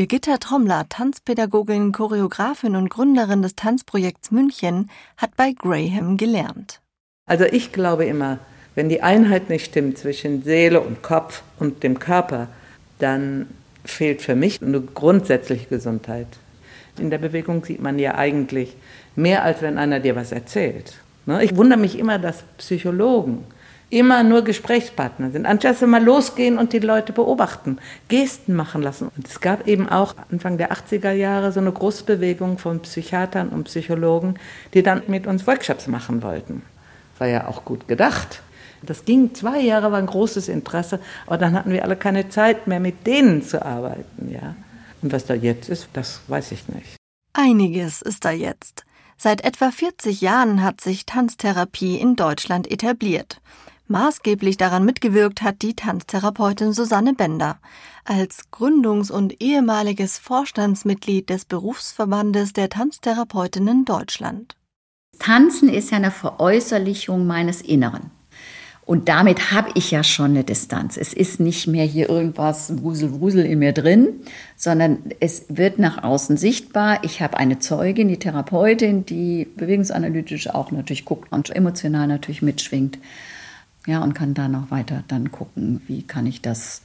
Birgitta 0.00 0.38
Trommler, 0.38 0.86
Tanzpädagogin, 0.88 1.92
Choreografin 1.92 2.74
und 2.74 2.88
Gründerin 2.88 3.42
des 3.42 3.54
Tanzprojekts 3.54 4.30
München, 4.30 4.88
hat 5.18 5.36
bei 5.36 5.52
Graham 5.52 6.16
gelernt. 6.16 6.80
Also 7.26 7.44
ich 7.44 7.70
glaube 7.70 8.06
immer, 8.06 8.38
wenn 8.74 8.88
die 8.88 9.02
Einheit 9.02 9.50
nicht 9.50 9.66
stimmt 9.66 9.98
zwischen 9.98 10.42
Seele 10.42 10.80
und 10.80 11.02
Kopf 11.02 11.42
und 11.58 11.82
dem 11.82 11.98
Körper, 11.98 12.48
dann 12.98 13.48
fehlt 13.84 14.22
für 14.22 14.34
mich 14.34 14.62
eine 14.62 14.80
grundsätzliche 14.80 15.66
Gesundheit. 15.66 16.28
In 16.98 17.10
der 17.10 17.18
Bewegung 17.18 17.62
sieht 17.62 17.82
man 17.82 17.98
ja 17.98 18.14
eigentlich 18.14 18.78
mehr, 19.16 19.44
als 19.44 19.60
wenn 19.60 19.76
einer 19.76 20.00
dir 20.00 20.16
was 20.16 20.32
erzählt. 20.32 20.94
Ne? 21.26 21.44
Ich 21.44 21.54
wundere 21.56 21.78
mich 21.78 21.98
immer, 21.98 22.18
dass 22.18 22.42
Psychologen 22.56 23.44
immer 23.90 24.22
nur 24.22 24.42
Gesprächspartner 24.42 25.30
sind. 25.30 25.46
Anstatt 25.46 25.80
mal 25.82 26.02
losgehen 26.02 26.58
und 26.58 26.72
die 26.72 26.78
Leute 26.78 27.12
beobachten, 27.12 27.78
Gesten 28.08 28.54
machen 28.54 28.82
lassen. 28.82 29.10
Und 29.16 29.28
es 29.28 29.40
gab 29.40 29.66
eben 29.66 29.88
auch 29.88 30.14
Anfang 30.30 30.56
der 30.58 30.72
80er 30.72 31.12
Jahre 31.12 31.52
so 31.52 31.60
eine 31.60 31.72
große 31.72 32.04
Bewegung 32.04 32.58
von 32.58 32.80
Psychiatern 32.80 33.48
und 33.48 33.64
Psychologen, 33.64 34.34
die 34.74 34.82
dann 34.82 35.02
mit 35.08 35.26
uns 35.26 35.46
Workshops 35.46 35.88
machen 35.88 36.22
wollten. 36.22 36.62
War 37.18 37.26
ja 37.26 37.48
auch 37.48 37.64
gut 37.64 37.88
gedacht. 37.88 38.42
Das 38.82 39.04
ging 39.04 39.34
zwei 39.34 39.60
Jahre, 39.60 39.92
war 39.92 39.98
ein 39.98 40.06
großes 40.06 40.48
Interesse, 40.48 41.00
aber 41.26 41.36
dann 41.36 41.52
hatten 41.52 41.70
wir 41.72 41.84
alle 41.84 41.96
keine 41.96 42.30
Zeit 42.30 42.66
mehr, 42.66 42.80
mit 42.80 43.06
denen 43.06 43.42
zu 43.42 43.64
arbeiten. 43.64 44.30
Ja. 44.30 44.54
Und 45.02 45.12
was 45.12 45.26
da 45.26 45.34
jetzt 45.34 45.68
ist, 45.68 45.88
das 45.92 46.20
weiß 46.28 46.52
ich 46.52 46.68
nicht. 46.68 46.96
Einiges 47.32 48.00
ist 48.00 48.24
da 48.24 48.30
jetzt. 48.30 48.84
Seit 49.16 49.44
etwa 49.44 49.70
40 49.70 50.22
Jahren 50.22 50.62
hat 50.62 50.80
sich 50.80 51.04
Tanztherapie 51.04 51.96
in 51.96 52.16
Deutschland 52.16 52.70
etabliert. 52.70 53.40
Maßgeblich 53.90 54.56
daran 54.56 54.84
mitgewirkt 54.84 55.42
hat 55.42 55.62
die 55.62 55.74
Tanztherapeutin 55.74 56.72
Susanne 56.72 57.12
Bender. 57.12 57.58
Als 58.04 58.44
Gründungs- 58.52 59.10
und 59.10 59.42
ehemaliges 59.42 60.16
Vorstandsmitglied 60.16 61.28
des 61.28 61.44
Berufsverbandes 61.44 62.52
der 62.52 62.68
Tanztherapeutinnen 62.68 63.84
Deutschland. 63.84 64.54
Tanzen 65.18 65.68
ist 65.68 65.90
ja 65.90 65.96
eine 65.96 66.12
Veräußerlichung 66.12 67.26
meines 67.26 67.62
Inneren. 67.62 68.12
Und 68.86 69.08
damit 69.08 69.50
habe 69.50 69.70
ich 69.74 69.90
ja 69.90 70.04
schon 70.04 70.30
eine 70.30 70.44
Distanz. 70.44 70.96
Es 70.96 71.12
ist 71.12 71.40
nicht 71.40 71.66
mehr 71.66 71.84
hier 71.84 72.08
irgendwas 72.08 72.84
Wusel, 72.84 73.20
Wusel 73.20 73.44
in 73.44 73.58
mir 73.58 73.72
drin, 73.72 74.20
sondern 74.54 74.98
es 75.18 75.46
wird 75.48 75.80
nach 75.80 76.04
außen 76.04 76.36
sichtbar. 76.36 77.02
Ich 77.02 77.20
habe 77.20 77.36
eine 77.36 77.58
Zeugin, 77.58 78.06
die 78.06 78.20
Therapeutin, 78.20 79.04
die 79.04 79.48
bewegungsanalytisch 79.56 80.48
auch 80.48 80.70
natürlich 80.70 81.04
guckt 81.04 81.32
und 81.32 81.50
emotional 81.50 82.06
natürlich 82.06 82.40
mitschwingt. 82.40 82.96
Ja, 83.86 84.02
und 84.02 84.14
kann 84.14 84.34
dann 84.34 84.54
auch 84.54 84.70
weiter 84.70 85.04
dann 85.08 85.32
gucken, 85.32 85.80
wie 85.86 86.02
kann 86.02 86.26
ich 86.26 86.42
das 86.42 86.82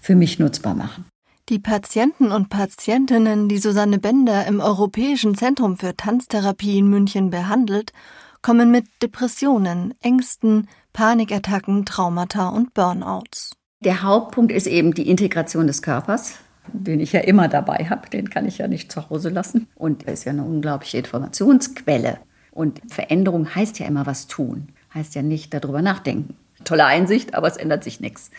für 0.00 0.14
mich 0.14 0.38
nutzbar 0.38 0.74
machen. 0.74 1.04
Die 1.48 1.58
Patienten 1.58 2.30
und 2.30 2.48
Patientinnen, 2.48 3.48
die 3.48 3.58
Susanne 3.58 3.98
Bender 3.98 4.46
im 4.46 4.60
Europäischen 4.60 5.34
Zentrum 5.34 5.76
für 5.76 5.96
Tanztherapie 5.96 6.78
in 6.78 6.88
München 6.88 7.30
behandelt, 7.30 7.92
kommen 8.40 8.70
mit 8.70 8.86
Depressionen, 9.02 9.92
Ängsten, 10.00 10.68
Panikattacken, 10.92 11.84
Traumata 11.84 12.48
und 12.48 12.72
Burnouts. 12.72 13.52
Der 13.84 14.02
Hauptpunkt 14.02 14.52
ist 14.52 14.68
eben 14.68 14.94
die 14.94 15.08
Integration 15.08 15.66
des 15.66 15.82
Körpers, 15.82 16.34
den 16.72 17.00
ich 17.00 17.12
ja 17.12 17.20
immer 17.20 17.48
dabei 17.48 17.86
habe. 17.90 18.08
Den 18.08 18.30
kann 18.30 18.46
ich 18.46 18.58
ja 18.58 18.68
nicht 18.68 18.92
zu 18.92 19.10
Hause 19.10 19.30
lassen. 19.30 19.66
Und 19.74 20.06
er 20.06 20.12
ist 20.12 20.24
ja 20.24 20.30
eine 20.30 20.44
unglaubliche 20.44 20.98
Informationsquelle. 20.98 22.18
Und 22.52 22.80
Veränderung 22.88 23.54
heißt 23.54 23.78
ja 23.80 23.86
immer 23.86 24.06
was 24.06 24.28
tun 24.28 24.68
heißt 24.94 25.14
ja 25.14 25.22
nicht 25.22 25.54
darüber 25.54 25.82
nachdenken. 25.82 26.34
Tolle 26.64 26.84
Einsicht, 26.84 27.34
aber 27.34 27.48
es 27.48 27.56
ändert 27.56 27.84
sich 27.84 28.00
nichts. 28.00 28.30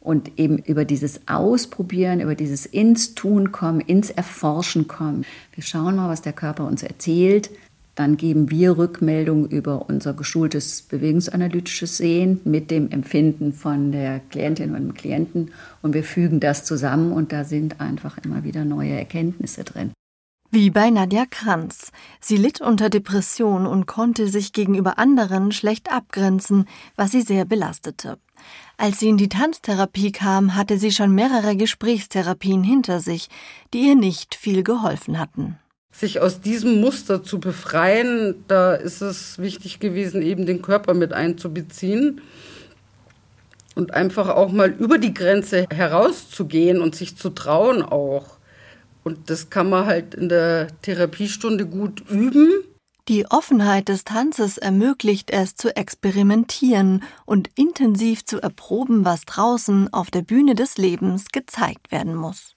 Und 0.00 0.38
eben 0.38 0.58
über 0.58 0.84
dieses 0.84 1.28
Ausprobieren, 1.28 2.20
über 2.20 2.34
dieses 2.34 2.66
ins 2.66 3.14
Tun 3.14 3.52
kommen, 3.52 3.80
ins 3.80 4.10
Erforschen 4.10 4.86
kommen. 4.86 5.24
Wir 5.54 5.64
schauen 5.64 5.96
mal, 5.96 6.10
was 6.10 6.20
der 6.20 6.34
Körper 6.34 6.66
uns 6.66 6.82
erzählt. 6.82 7.50
Dann 7.94 8.16
geben 8.16 8.50
wir 8.50 8.76
Rückmeldung 8.76 9.46
über 9.46 9.88
unser 9.88 10.14
geschultes 10.14 10.82
bewegungsanalytisches 10.82 11.96
Sehen 11.96 12.40
mit 12.44 12.70
dem 12.70 12.90
Empfinden 12.90 13.52
von 13.52 13.92
der 13.92 14.20
Klientin 14.30 14.74
und 14.74 14.82
dem 14.82 14.94
Klienten. 14.94 15.52
Und 15.80 15.94
wir 15.94 16.02
fügen 16.02 16.40
das 16.40 16.64
zusammen 16.64 17.12
und 17.12 17.32
da 17.32 17.44
sind 17.44 17.80
einfach 17.80 18.18
immer 18.18 18.42
wieder 18.42 18.64
neue 18.64 18.92
Erkenntnisse 18.92 19.62
drin. 19.62 19.92
Wie 20.54 20.70
bei 20.70 20.88
Nadja 20.88 21.24
Kranz. 21.28 21.90
Sie 22.20 22.36
litt 22.36 22.60
unter 22.60 22.88
Depression 22.88 23.66
und 23.66 23.86
konnte 23.86 24.28
sich 24.28 24.52
gegenüber 24.52 25.00
anderen 25.00 25.50
schlecht 25.50 25.90
abgrenzen, 25.90 26.66
was 26.94 27.10
sie 27.10 27.22
sehr 27.22 27.44
belastete. 27.44 28.18
Als 28.76 29.00
sie 29.00 29.08
in 29.08 29.16
die 29.16 29.28
Tanztherapie 29.28 30.12
kam, 30.12 30.54
hatte 30.54 30.78
sie 30.78 30.92
schon 30.92 31.12
mehrere 31.12 31.56
Gesprächstherapien 31.56 32.62
hinter 32.62 33.00
sich, 33.00 33.30
die 33.72 33.80
ihr 33.88 33.96
nicht 33.96 34.36
viel 34.36 34.62
geholfen 34.62 35.18
hatten. 35.18 35.58
Sich 35.90 36.20
aus 36.20 36.40
diesem 36.40 36.80
Muster 36.80 37.24
zu 37.24 37.40
befreien, 37.40 38.44
da 38.46 38.74
ist 38.74 39.00
es 39.00 39.40
wichtig 39.40 39.80
gewesen, 39.80 40.22
eben 40.22 40.46
den 40.46 40.62
Körper 40.62 40.94
mit 40.94 41.12
einzubeziehen 41.12 42.20
und 43.74 43.92
einfach 43.92 44.28
auch 44.28 44.52
mal 44.52 44.70
über 44.70 44.98
die 44.98 45.14
Grenze 45.14 45.66
herauszugehen 45.74 46.80
und 46.80 46.94
sich 46.94 47.16
zu 47.16 47.30
trauen 47.30 47.82
auch. 47.82 48.33
Und 49.04 49.30
das 49.30 49.50
kann 49.50 49.70
man 49.70 49.86
halt 49.86 50.14
in 50.14 50.28
der 50.28 50.68
Therapiestunde 50.82 51.66
gut 51.66 52.02
üben. 52.10 52.48
Die 53.06 53.26
Offenheit 53.26 53.90
des 53.90 54.04
Tanzes 54.04 54.56
ermöglicht 54.56 55.30
es 55.30 55.56
zu 55.56 55.76
experimentieren 55.76 57.02
und 57.26 57.50
intensiv 57.54 58.24
zu 58.24 58.40
erproben, 58.40 59.04
was 59.04 59.26
draußen 59.26 59.92
auf 59.92 60.10
der 60.10 60.22
Bühne 60.22 60.54
des 60.54 60.78
Lebens 60.78 61.26
gezeigt 61.30 61.92
werden 61.92 62.14
muss. 62.14 62.54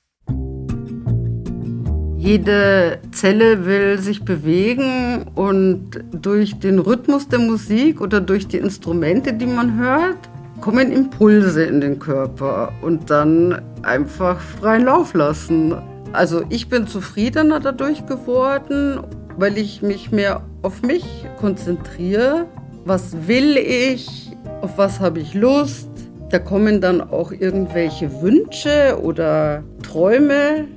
Jede 2.18 3.00
Zelle 3.12 3.66
will 3.66 4.00
sich 4.00 4.24
bewegen 4.24 5.28
und 5.36 6.04
durch 6.12 6.58
den 6.60 6.80
Rhythmus 6.80 7.28
der 7.28 7.40
Musik 7.40 8.00
oder 8.00 8.22
durch 8.22 8.48
die 8.48 8.58
Instrumente, 8.58 9.34
die 9.34 9.46
man 9.46 9.78
hört, 9.78 10.30
kommen 10.62 10.92
Impulse 10.92 11.64
in 11.64 11.82
den 11.82 12.00
Körper 12.00 12.72
und 12.82 13.10
dann 13.10 13.62
einfach 13.84 14.40
freien 14.40 14.86
Lauf 14.86 15.14
lassen. 15.14 15.76
Also 16.18 16.44
ich 16.50 16.68
bin 16.68 16.88
zufriedener 16.88 17.60
dadurch 17.60 18.08
geworden, 18.08 19.02
weil 19.38 19.56
ich 19.60 19.84
mich 19.84 20.12
mehr 20.12 20.42
auf 20.64 20.82
mich 20.82 21.06
konzentriere. 21.40 22.48
Was 22.86 23.28
will 23.28 23.56
ich? 23.56 24.32
Auf 24.62 24.80
was 24.80 25.00
habe 25.00 25.20
ich 25.20 25.36
Lust? 25.36 25.92
Da 26.32 26.40
kommen 26.40 26.82
dann 26.82 27.02
auch 27.02 27.32
irgendwelche 27.32 28.24
Wünsche 28.24 29.00
oder 29.00 29.64
Träume, 29.84 30.68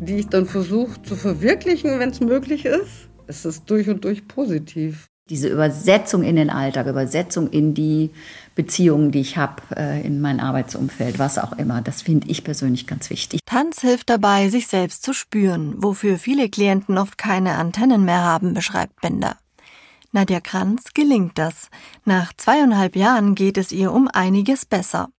die 0.00 0.20
ich 0.20 0.28
dann 0.28 0.46
versuche 0.46 1.02
zu 1.02 1.14
verwirklichen, 1.14 2.00
wenn 2.00 2.08
es 2.08 2.20
möglich 2.20 2.64
ist. 2.64 3.10
Es 3.26 3.44
ist 3.44 3.64
durch 3.68 3.90
und 3.90 4.02
durch 4.02 4.26
positiv. 4.26 5.08
Diese 5.28 5.48
Übersetzung 5.48 6.22
in 6.22 6.36
den 6.36 6.48
Alltag, 6.48 6.86
Übersetzung 6.86 7.50
in 7.50 7.74
die 7.74 8.12
Beziehungen, 8.56 9.12
die 9.12 9.20
ich 9.20 9.36
habe, 9.36 9.62
äh, 9.76 10.04
in 10.04 10.20
mein 10.20 10.40
Arbeitsumfeld, 10.40 11.20
was 11.20 11.38
auch 11.38 11.52
immer, 11.52 11.82
das 11.82 12.02
finde 12.02 12.28
ich 12.28 12.42
persönlich 12.42 12.88
ganz 12.88 13.10
wichtig. 13.10 13.40
Tanz 13.46 13.82
hilft 13.82 14.10
dabei, 14.10 14.48
sich 14.48 14.66
selbst 14.66 15.04
zu 15.04 15.12
spüren, 15.12 15.74
wofür 15.76 16.18
viele 16.18 16.48
Klienten 16.48 16.98
oft 16.98 17.18
keine 17.18 17.54
Antennen 17.54 18.04
mehr 18.04 18.22
haben, 18.22 18.54
beschreibt 18.54 19.00
Bender. 19.00 19.36
Nadja 20.10 20.40
Kranz 20.40 20.94
gelingt 20.94 21.36
das. 21.36 21.68
Nach 22.04 22.32
zweieinhalb 22.32 22.96
Jahren 22.96 23.34
geht 23.34 23.58
es 23.58 23.70
ihr 23.70 23.92
um 23.92 24.08
einiges 24.08 24.64
besser. 24.64 25.10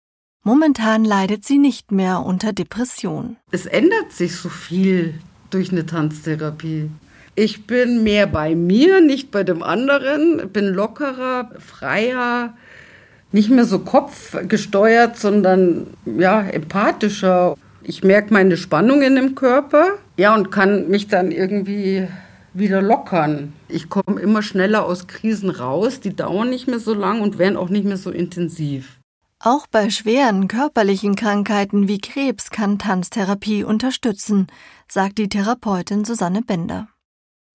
Momentan 0.42 1.04
leidet 1.04 1.44
sie 1.44 1.58
nicht 1.58 1.92
mehr 1.92 2.20
unter 2.24 2.52
Depression. 2.52 3.36
Es 3.50 3.66
ändert 3.66 4.12
sich 4.12 4.36
so 4.36 4.48
viel 4.48 5.14
durch 5.50 5.72
eine 5.72 5.84
Tanztherapie. 5.84 6.90
Ich 7.34 7.66
bin 7.66 8.02
mehr 8.02 8.26
bei 8.26 8.54
mir, 8.54 9.02
nicht 9.02 9.30
bei 9.30 9.44
dem 9.44 9.62
anderen. 9.62 10.50
Bin 10.52 10.68
lockerer, 10.68 11.50
freier, 11.58 12.54
nicht 13.36 13.50
mehr 13.50 13.66
so 13.66 13.80
kopfgesteuert, 13.80 15.18
sondern 15.18 15.88
ja, 16.06 16.40
empathischer. 16.40 17.54
Ich 17.82 18.02
merke 18.02 18.32
meine 18.32 18.56
Spannungen 18.56 19.18
im 19.18 19.34
Körper, 19.34 19.98
ja, 20.16 20.34
und 20.34 20.50
kann 20.50 20.88
mich 20.88 21.06
dann 21.06 21.30
irgendwie 21.30 22.08
wieder 22.54 22.80
lockern. 22.80 23.52
Ich 23.68 23.90
komme 23.90 24.18
immer 24.22 24.42
schneller 24.42 24.86
aus 24.86 25.06
Krisen 25.06 25.50
raus, 25.50 26.00
die 26.00 26.16
dauern 26.16 26.48
nicht 26.48 26.66
mehr 26.66 26.78
so 26.78 26.94
lang 26.94 27.20
und 27.20 27.36
werden 27.38 27.58
auch 27.58 27.68
nicht 27.68 27.84
mehr 27.84 27.98
so 27.98 28.10
intensiv. 28.10 29.00
Auch 29.38 29.66
bei 29.66 29.90
schweren 29.90 30.48
körperlichen 30.48 31.14
Krankheiten 31.14 31.88
wie 31.88 31.98
Krebs 31.98 32.48
kann 32.48 32.78
Tanztherapie 32.78 33.64
unterstützen, 33.64 34.46
sagt 34.88 35.18
die 35.18 35.28
Therapeutin 35.28 36.06
Susanne 36.06 36.40
Bender. 36.40 36.88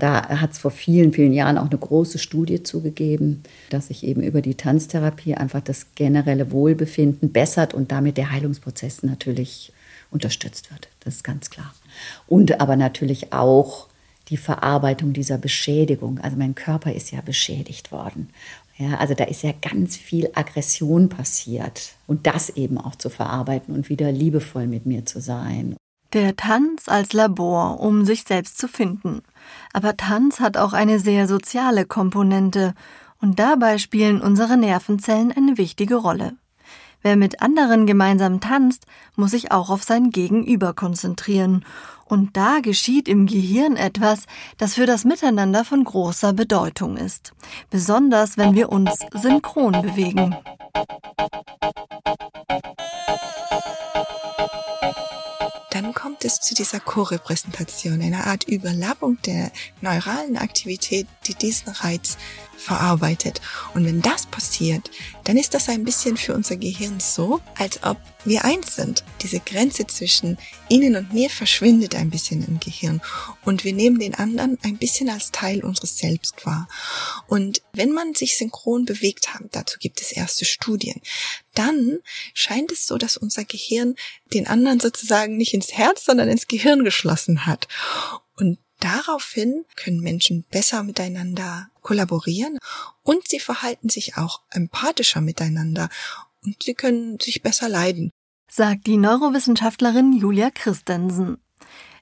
Da 0.02 0.30
hat 0.30 0.54
es 0.54 0.58
vor 0.58 0.72
vielen, 0.72 1.14
vielen 1.14 1.32
Jahren 1.32 1.60
auch 1.60 1.70
eine 1.70 1.78
große 1.78 2.18
Studie 2.18 2.64
zugegeben, 2.64 3.44
dass 3.70 3.90
sich 3.90 4.04
eben 4.04 4.24
über 4.24 4.42
die 4.42 4.56
Tanztherapie 4.56 5.36
einfach 5.36 5.62
das 5.62 5.94
generelle 5.94 6.52
Wohlbefinden 6.52 7.32
bessert 7.32 7.76
und 7.76 7.92
damit 7.92 8.18
der 8.18 8.32
Heilungsprozess 8.32 9.04
natürlich 9.04 9.72
unterstützt 10.10 10.72
wird. 10.72 10.90
Das 11.02 11.18
ist 11.18 11.24
ganz 11.24 11.52
klar. 11.52 11.72
Und 12.26 12.60
aber 12.60 12.78
natürlich 12.78 13.32
auch 13.32 13.90
die 14.30 14.38
Verarbeitung 14.38 15.14
dieser 15.14 15.38
Beschädigung. 15.38 16.18
Also 16.18 16.36
mein 16.36 16.56
Körper 16.56 16.92
ist 16.92 17.12
ja 17.12 17.22
beschädigt 17.22 17.92
worden. 17.92 18.30
Ja, 18.80 18.98
also 18.98 19.14
da 19.14 19.26
ist 19.26 19.44
ja 19.44 19.52
ganz 19.52 19.98
viel 19.98 20.32
Aggression 20.34 21.10
passiert 21.10 21.94
und 22.08 22.26
das 22.26 22.50
eben 22.50 22.80
auch 22.80 22.96
zu 22.96 23.12
verarbeiten 23.12 23.76
und 23.76 23.90
wieder 23.90 24.12
liebevoll 24.12 24.66
mit 24.66 24.88
mir 24.88 25.06
zu 25.06 25.22
sein. 25.22 25.76
Der 26.14 26.36
Tanz 26.36 26.90
als 26.90 27.14
Labor, 27.14 27.80
um 27.80 28.04
sich 28.04 28.24
selbst 28.24 28.58
zu 28.58 28.68
finden. 28.68 29.22
Aber 29.72 29.96
Tanz 29.96 30.42
hat 30.42 30.58
auch 30.58 30.74
eine 30.74 31.00
sehr 31.00 31.26
soziale 31.26 31.86
Komponente 31.86 32.74
und 33.22 33.40
dabei 33.40 33.78
spielen 33.78 34.22
unsere 34.22 34.58
Nervenzellen 34.58 35.32
eine 35.32 35.58
wichtige 35.58 35.96
Rolle. 35.96 36.36
Wer 37.02 37.16
mit 37.16 37.42
anderen 37.42 37.86
gemeinsam 37.86 38.42
tanzt, 38.42 38.86
muss 39.16 39.32
sich 39.32 39.52
auch 39.52 39.70
auf 39.70 39.84
sein 39.84 40.10
Gegenüber 40.10 40.74
konzentrieren. 40.74 41.64
Und 42.06 42.36
da 42.36 42.60
geschieht 42.60 43.08
im 43.08 43.26
Gehirn 43.26 43.78
etwas, 43.78 44.24
das 44.58 44.76
für 44.76 44.86
das 44.86 45.06
Miteinander 45.06 45.64
von 45.64 45.84
großer 45.84 46.34
Bedeutung 46.34 46.98
ist. 46.98 47.32
Besonders 47.70 48.38
wenn 48.38 48.54
wir 48.54 48.70
uns 48.70 49.00
synchron 49.14 49.82
bewegen. 49.82 50.36
Kommt 56.02 56.26
es 56.26 56.40
zu 56.40 56.56
dieser 56.56 56.80
Co-Repräsentation, 56.80 58.02
einer 58.02 58.26
Art 58.26 58.46
Überlappung 58.48 59.22
der 59.22 59.52
neuralen 59.82 60.36
Aktivität, 60.36 61.06
die 61.28 61.36
diesen 61.36 61.70
Reiz 61.70 62.18
verarbeitet. 62.62 63.42
Und 63.74 63.86
wenn 63.86 64.02
das 64.02 64.26
passiert, 64.26 64.90
dann 65.24 65.38
ist 65.38 65.54
das 65.54 65.68
ein 65.68 65.84
bisschen 65.84 66.18
für 66.18 66.34
unser 66.34 66.58
Gehirn 66.58 67.00
so, 67.00 67.42
als 67.58 67.84
ob 67.84 67.98
wir 68.24 68.46
eins 68.46 68.76
sind. 68.76 69.04
Diese 69.22 69.40
Grenze 69.40 69.88
zwischen 69.88 70.38
Ihnen 70.70 70.96
und 70.96 71.14
mir 71.14 71.30
verschwindet 71.30 71.96
ein 71.96 72.10
bisschen 72.10 72.46
im 72.48 72.60
Gehirn 72.60 73.02
und 73.44 73.64
wir 73.64 73.74
nehmen 73.74 74.00
den 74.00 74.16
anderen 74.16 74.58
ein 74.64 74.78
bisschen 74.78 75.10
als 75.10 75.32
Teil 75.32 75.64
unseres 75.64 75.98
Selbst 75.98 76.46
wahr. 76.46 76.68
Und 77.28 77.62
wenn 77.74 77.92
man 77.92 78.14
sich 78.14 78.38
synchron 78.38 78.86
bewegt 78.86 79.34
hat, 79.34 79.42
dazu 79.52 79.78
gibt 79.80 80.02
es 80.02 80.12
erste 80.12 80.46
Studien, 80.46 81.02
dann 81.54 81.98
scheint 82.34 82.72
es 82.72 82.86
so, 82.86 82.98
dass 82.98 83.18
unser 83.18 83.44
Gehirn 83.44 83.96
den 84.34 84.48
anderen 84.48 84.80
sozusagen 84.80 85.38
nicht 85.38 85.54
ins 85.54 85.74
Herz, 85.74 86.06
sondern 86.06 86.30
ins 86.30 86.48
Gehirn 86.48 86.84
geschlossen 86.84 87.46
hat. 87.46 87.68
Daraufhin 88.82 89.64
können 89.76 90.00
Menschen 90.00 90.44
besser 90.50 90.82
miteinander 90.82 91.70
kollaborieren 91.82 92.58
und 93.04 93.28
sie 93.28 93.40
verhalten 93.40 93.90
sich 93.90 94.18
auch 94.18 94.42
empathischer 94.50 95.22
miteinander 95.22 95.88
und 96.44 96.62
sie 96.64 96.74
können 96.74 97.20
sich 97.20 97.44
besser 97.44 97.70
leiden. 97.70 98.10
Sagt 98.50 98.88
die 98.88 98.98
Neurowissenschaftlerin 98.98 100.14
Julia 100.14 100.50
Christensen. 100.50 101.38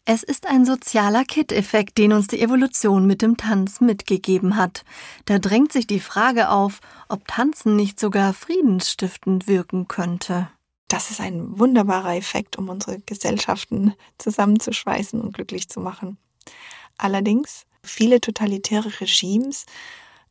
Es 0.06 0.24
ist 0.24 0.48
ein 0.48 0.66
sozialer 0.66 1.26
Kit-Effekt, 1.26 1.98
den 1.98 2.14
uns 2.14 2.28
die 2.28 2.42
Evolution 2.42 3.06
mit 3.06 3.22
dem 3.22 3.36
Tanz 3.36 3.82
mitgegeben 3.82 4.56
hat. 4.56 4.86
Da 5.26 5.38
drängt 5.38 5.74
sich 5.74 5.86
die 5.86 6.00
Frage 6.00 6.50
auf, 6.50 6.80
ob 7.10 7.28
Tanzen 7.28 7.76
nicht 7.76 8.00
sogar 8.00 8.34
friedensstiftend 8.34 9.48
wirken 9.48 9.90
könnte. 9.90 10.50
Das 10.88 11.12
ist 11.12 11.20
ein 11.20 11.60
wunderbarer 11.60 12.16
Effekt, 12.16 12.58
um 12.58 12.70
unsere 12.70 13.00
Gesellschaften 13.02 13.94
zusammenzuschweißen 14.18 15.20
und 15.20 15.34
glücklich 15.34 15.68
zu 15.68 15.82
machen. 15.82 16.18
Allerdings, 16.98 17.64
viele 17.84 18.20
totalitäre 18.22 19.00
Regimes 19.00 19.66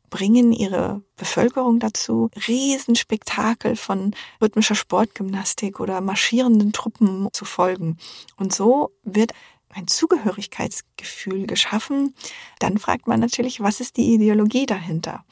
bringen 0.09 0.51
ihre 0.51 1.01
Bevölkerung 1.15 1.79
dazu, 1.79 2.29
Riesenspektakel 2.47 3.75
von 3.75 4.15
rhythmischer 4.41 4.75
Sportgymnastik 4.75 5.79
oder 5.79 6.01
marschierenden 6.01 6.71
Truppen 6.73 7.27
zu 7.31 7.45
folgen. 7.45 7.97
Und 8.37 8.53
so 8.53 8.91
wird 9.03 9.33
ein 9.69 9.87
Zugehörigkeitsgefühl 9.87 11.45
geschaffen. 11.45 12.15
Dann 12.59 12.77
fragt 12.77 13.07
man 13.07 13.19
natürlich, 13.19 13.61
was 13.61 13.79
ist 13.79 13.97
die 13.97 14.13
Ideologie 14.13 14.65
dahinter? 14.65 15.23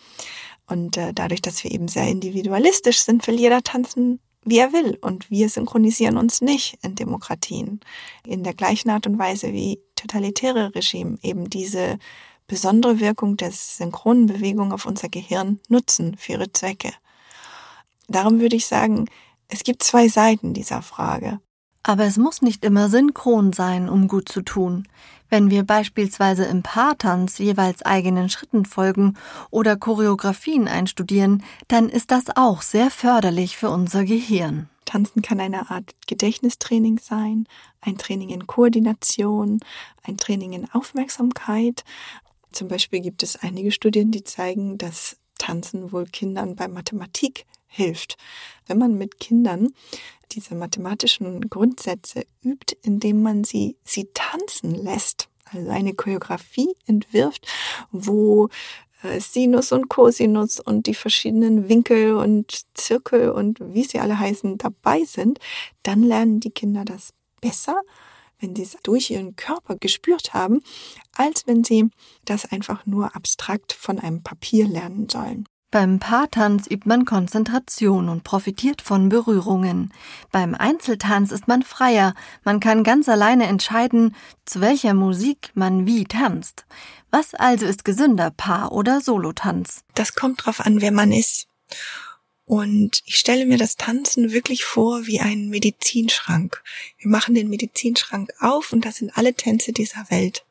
Und 0.67 0.97
äh, 0.97 1.13
dadurch, 1.13 1.41
dass 1.41 1.63
wir 1.63 1.71
eben 1.71 1.88
sehr 1.88 2.08
individualistisch 2.08 3.00
sind, 3.00 3.26
will 3.26 3.39
jeder 3.39 3.63
tanzen, 3.63 4.19
wie 4.43 4.60
er 4.60 4.73
will. 4.73 4.97
Und 5.02 5.32
wir 5.32 5.50
synchronisieren 5.50 6.17
uns 6.17 6.41
nicht 6.41 6.78
in 6.84 6.95
Demokratien. 6.95 7.80
In 8.26 8.43
der 8.43 8.54
gleichen 8.54 8.89
Art 8.89 9.08
und 9.08 9.17
Weise 9.17 9.54
wie 9.54 9.80
totalitäre 9.98 10.74
Regime 10.74 11.18
eben 11.22 11.50
diese 11.50 11.98
besondere 12.48 13.00
Wirkung 13.00 13.36
der 13.36 13.52
synchronen 13.52 14.26
Bewegung 14.26 14.72
auf 14.72 14.86
unser 14.86 15.10
Gehirn 15.10 15.60
nutzen 15.68 16.16
für 16.18 16.34
ihre 16.34 16.52
Zwecke. 16.54 16.92
Darum 18.08 18.40
würde 18.40 18.56
ich 18.56 18.68
sagen, 18.68 19.10
es 19.50 19.64
gibt 19.64 19.84
zwei 19.84 20.08
Seiten 20.08 20.54
dieser 20.54 20.82
Frage. 20.82 21.40
Aber 21.84 22.04
es 22.04 22.18
muss 22.18 22.42
nicht 22.42 22.66
immer 22.66 22.90
synchron 22.90 23.54
sein, 23.54 23.88
um 23.88 24.08
gut 24.08 24.28
zu 24.30 24.42
tun. 24.42 24.88
Wenn 25.30 25.50
wir 25.50 25.64
beispielsweise 25.64 26.46
im 26.46 26.64
Paartanz 26.64 27.38
jeweils 27.38 27.82
eigenen 27.82 28.30
Schritten 28.30 28.66
folgen 28.66 29.18
oder 29.52 29.76
Choreografien 29.76 30.68
einstudieren, 30.68 31.44
dann 31.68 31.90
ist 31.90 32.12
das 32.12 32.26
auch 32.36 32.62
sehr 32.62 32.90
förderlich 32.90 33.58
für 33.58 33.70
unser 33.70 34.06
Gehirn. 34.06 34.70
Tanzen 34.88 35.21
kann 35.21 35.39
eine 35.39 35.69
Art 35.69 35.95
Gedächtnistraining 36.08 36.97
sein, 36.97 37.47
ein 37.82 38.00
Training 38.00 38.30
in 38.30 38.47
Koordination, 38.47 39.60
ein 40.04 40.17
Training 40.17 40.54
in 40.54 40.71
Aufmerksamkeit 40.71 41.84
zum 42.52 42.67
Beispiel 42.67 43.02
gibt 43.02 43.23
es 43.23 43.36
einige 43.36 43.71
Studien, 43.71 44.12
die 44.12 44.23
zeigen, 44.23 44.78
dass 44.80 45.17
Tanzen 45.38 45.91
wohl 45.91 46.06
Kindern 46.06 46.56
bei 46.56 46.67
Mathematik 46.67 47.45
hilft. 47.67 48.17
Wenn 48.65 48.80
man 48.80 48.97
mit 48.97 49.19
Kindern 49.19 49.73
diese 50.32 50.56
mathematischen 50.56 51.50
Grundsätze 51.50 52.26
übt, 52.43 52.76
indem 52.82 53.21
man 53.21 53.43
sie, 53.43 53.78
sie 53.84 54.10
tanzen 54.13 54.73
lässt, 54.73 55.30
also 55.45 55.69
eine 55.69 55.93
Choreografie 55.93 56.73
entwirft, 56.88 57.47
wo 57.91 58.50
Sinus 59.20 59.72
und 59.72 59.90
Cosinus 59.90 60.60
und 60.60 60.88
die 60.88 60.96
verschiedenen 60.96 61.70
Winkel 61.70 62.16
und 62.16 62.62
Zirkel 62.74 63.30
und 63.32 63.60
wie 63.62 63.84
sie 63.84 64.00
alle 64.00 64.20
heißen 64.20 64.58
dabei 64.58 65.04
sind, 65.06 65.40
dann 65.84 66.04
lernen 66.04 66.40
die 66.40 66.52
Kinder 66.52 66.84
das 66.86 67.14
besser 67.42 67.82
wenn 68.40 68.56
sie 68.56 68.64
es 68.64 68.78
durch 68.84 69.10
ihren 69.10 69.36
Körper 69.36 69.78
gespürt 69.78 70.34
haben, 70.34 70.62
als 71.16 71.48
wenn 71.48 71.64
sie 71.64 71.90
das 72.26 72.46
einfach 72.46 72.86
nur 72.86 73.16
abstrakt 73.16 73.74
von 73.74 74.00
einem 74.00 74.24
Papier 74.24 74.68
lernen 74.68 75.10
sollen. 75.10 75.48
Beim 75.78 76.00
Paartanz 76.00 76.66
übt 76.66 76.90
man 76.90 77.06
Konzentration 77.06 78.10
und 78.10 78.24
profitiert 78.24 78.82
von 78.82 79.10
Berührungen. 79.10 79.94
Beim 80.32 80.56
Einzeltanz 80.56 81.32
ist 81.32 81.48
man 81.48 81.62
freier, 81.62 82.16
man 82.44 82.60
kann 82.60 82.84
ganz 82.84 83.08
alleine 83.08 83.46
entscheiden, 83.46 84.16
zu 84.44 84.60
welcher 84.60 84.96
Musik 84.96 85.52
man 85.54 85.86
wie 85.86 86.06
tanzt. 86.06 86.66
Was 87.12 87.36
also 87.36 87.68
ist 87.68 87.86
gesünder, 87.86 88.32
Paar- 88.32 88.72
oder 88.72 89.02
Solotanz? 89.02 89.84
Das 89.94 90.16
kommt 90.16 90.44
drauf 90.44 90.66
an, 90.66 90.82
wer 90.82 90.92
man 90.92 91.12
ist. 91.12 91.46
Und 92.48 93.02
ich 93.06 93.18
stelle 93.18 93.46
mir 93.46 93.58
das 93.58 93.76
Tanzen 93.76 94.32
wirklich 94.32 94.64
vor 94.64 95.06
wie 95.06 95.20
einen 95.20 95.50
Medizinschrank. 95.50 96.64
Wir 96.98 97.10
machen 97.10 97.36
den 97.36 97.50
Medizinschrank 97.50 98.32
auf 98.40 98.72
und 98.72 98.86
da 98.86 98.92
sind 98.94 99.18
alle 99.18 99.34
Tänze 99.34 99.74
dieser 99.74 100.10
Welt. 100.10 100.46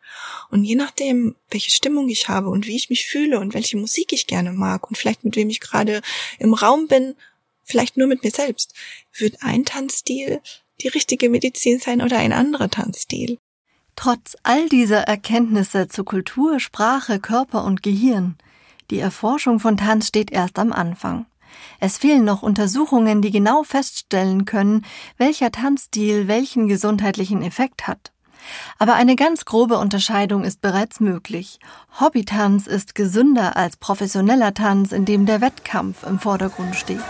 Und 0.51 0.65
je 0.65 0.75
nachdem, 0.75 1.37
welche 1.49 1.71
Stimmung 1.71 2.11
ich 2.11 2.29
habe 2.29 2.51
und 2.51 2.67
wie 2.67 2.77
ich 2.77 2.91
mich 2.91 3.07
fühle 3.07 3.41
und 3.41 3.55
welche 3.55 3.79
Musik 3.79 4.13
ich 4.13 4.27
gerne 4.27 4.53
mag 4.53 4.87
und 4.87 4.99
vielleicht 4.99 5.25
mit 5.25 5.37
wem 5.37 5.49
ich 5.49 5.61
gerade 5.61 6.03
im 6.39 6.53
Raum 6.53 6.87
bin, 6.87 7.15
vielleicht 7.63 7.97
nur 7.97 8.09
mit 8.09 8.23
mir 8.23 8.31
selbst, 8.31 8.75
wird 9.17 9.43
ein 9.43 9.65
Tanzstil 9.65 10.43
die 10.83 10.89
richtige 10.89 11.31
Medizin 11.31 11.79
sein 11.79 12.03
oder 12.03 12.19
ein 12.19 12.35
anderer 12.35 12.69
Tanzstil. 12.69 13.39
Trotz 13.97 14.37
all 14.43 14.69
dieser 14.69 15.01
Erkenntnisse 15.01 15.89
zu 15.89 16.05
Kultur, 16.05 16.61
Sprache, 16.61 17.21
Körper 17.21 17.65
und 17.65 17.83
Gehirn, 17.83 18.37
die 18.91 18.99
Erforschung 18.99 19.61
von 19.61 19.79
Tanz 19.79 20.09
steht 20.09 20.31
erst 20.31 20.59
am 20.59 20.75
Anfang. 20.75 21.25
Es 21.81 21.99
fehlen 21.99 22.25
noch 22.25 22.43
Untersuchungen, 22.43 23.23
die 23.23 23.31
genau 23.31 23.63
feststellen 23.63 24.45
können, 24.45 24.85
welcher 25.19 25.51
Tanzstil 25.51 26.29
welchen 26.29 26.69
gesundheitlichen 26.69 27.43
Effekt 27.43 27.87
hat. 27.87 28.13
Aber 28.79 28.95
eine 28.95 29.17
ganz 29.17 29.45
grobe 29.45 29.79
Unterscheidung 29.79 30.45
ist 30.45 30.61
bereits 30.61 31.01
möglich. 31.01 31.59
Hobbytanz 32.01 32.67
ist 32.67 32.95
gesünder 32.95 33.57
als 33.57 33.77
professioneller 33.77 34.55
Tanz, 34.55 34.93
in 34.93 35.05
dem 35.05 35.27
der 35.27 35.41
Wettkampf 35.41 36.05
im 36.05 36.19
Vordergrund 36.19 36.77
steht. 36.77 37.01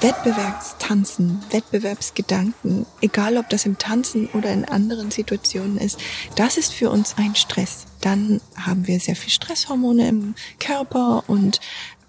Wettbewerbstanzen, 0.00 1.42
Wettbewerbsgedanken, 1.50 2.86
egal 3.02 3.36
ob 3.36 3.50
das 3.50 3.66
im 3.66 3.76
Tanzen 3.76 4.28
oder 4.28 4.50
in 4.50 4.64
anderen 4.64 5.10
Situationen 5.10 5.76
ist, 5.76 5.98
das 6.36 6.56
ist 6.56 6.72
für 6.72 6.88
uns 6.88 7.16
ein 7.18 7.34
Stress. 7.34 7.84
Dann 8.00 8.40
haben 8.56 8.86
wir 8.86 8.98
sehr 8.98 9.16
viel 9.16 9.30
Stresshormone 9.30 10.08
im 10.08 10.34
Körper 10.58 11.24
und 11.26 11.60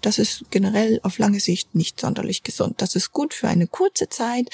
das 0.02 0.18
ist 0.18 0.44
generell 0.50 1.00
auf 1.02 1.18
lange 1.18 1.40
Sicht 1.40 1.74
nicht 1.74 2.00
sonderlich 2.00 2.42
gesund. 2.42 2.82
Das 2.82 2.94
ist 2.94 3.12
gut 3.12 3.34
für 3.34 3.48
eine 3.48 3.66
kurze 3.66 4.08
Zeit, 4.08 4.50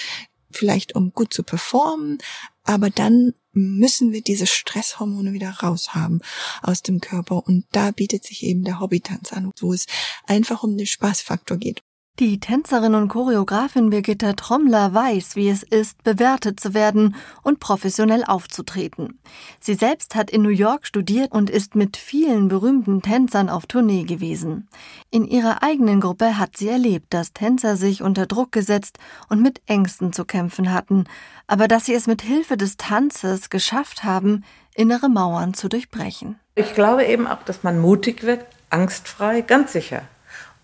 vielleicht 0.50 0.94
um 0.94 1.12
gut 1.12 1.32
zu 1.34 1.42
performen, 1.42 2.18
aber 2.64 2.90
dann 2.90 3.34
müssen 3.52 4.12
wir 4.12 4.22
diese 4.22 4.46
Stresshormone 4.46 5.32
wieder 5.32 5.50
raushaben 5.50 6.22
aus 6.62 6.82
dem 6.82 7.00
Körper 7.00 7.46
und 7.46 7.64
da 7.72 7.90
bietet 7.90 8.24
sich 8.24 8.44
eben 8.44 8.62
der 8.62 8.80
Hobbytanz 8.80 9.32
an, 9.32 9.52
wo 9.58 9.72
es 9.72 9.86
einfach 10.26 10.62
um 10.62 10.76
den 10.76 10.86
Spaßfaktor 10.86 11.56
geht. 11.56 11.82
Die 12.20 12.40
Tänzerin 12.40 12.96
und 12.96 13.06
Choreografin 13.06 13.90
Birgitta 13.90 14.32
Trommler 14.32 14.92
weiß, 14.92 15.36
wie 15.36 15.48
es 15.48 15.62
ist, 15.62 16.02
bewertet 16.02 16.58
zu 16.58 16.74
werden 16.74 17.14
und 17.44 17.60
professionell 17.60 18.24
aufzutreten. 18.24 19.20
Sie 19.60 19.74
selbst 19.74 20.16
hat 20.16 20.28
in 20.28 20.42
New 20.42 20.48
York 20.48 20.84
studiert 20.84 21.30
und 21.30 21.48
ist 21.48 21.76
mit 21.76 21.96
vielen 21.96 22.48
berühmten 22.48 23.02
Tänzern 23.02 23.48
auf 23.48 23.66
Tournee 23.66 24.02
gewesen. 24.02 24.68
In 25.12 25.26
ihrer 25.26 25.62
eigenen 25.62 26.00
Gruppe 26.00 26.38
hat 26.38 26.56
sie 26.56 26.68
erlebt, 26.68 27.14
dass 27.14 27.34
Tänzer 27.34 27.76
sich 27.76 28.02
unter 28.02 28.26
Druck 28.26 28.50
gesetzt 28.50 28.98
und 29.28 29.40
mit 29.40 29.62
Ängsten 29.66 30.12
zu 30.12 30.24
kämpfen 30.24 30.72
hatten, 30.72 31.04
aber 31.46 31.68
dass 31.68 31.86
sie 31.86 31.94
es 31.94 32.08
mit 32.08 32.22
Hilfe 32.22 32.56
des 32.56 32.76
Tanzes 32.78 33.48
geschafft 33.48 34.02
haben, 34.02 34.42
innere 34.74 35.08
Mauern 35.08 35.54
zu 35.54 35.68
durchbrechen. 35.68 36.40
Ich 36.56 36.74
glaube 36.74 37.04
eben 37.04 37.28
auch, 37.28 37.44
dass 37.44 37.62
man 37.62 37.78
mutig 37.78 38.24
wird, 38.24 38.44
angstfrei, 38.70 39.40
ganz 39.40 39.72
sicher 39.72 40.02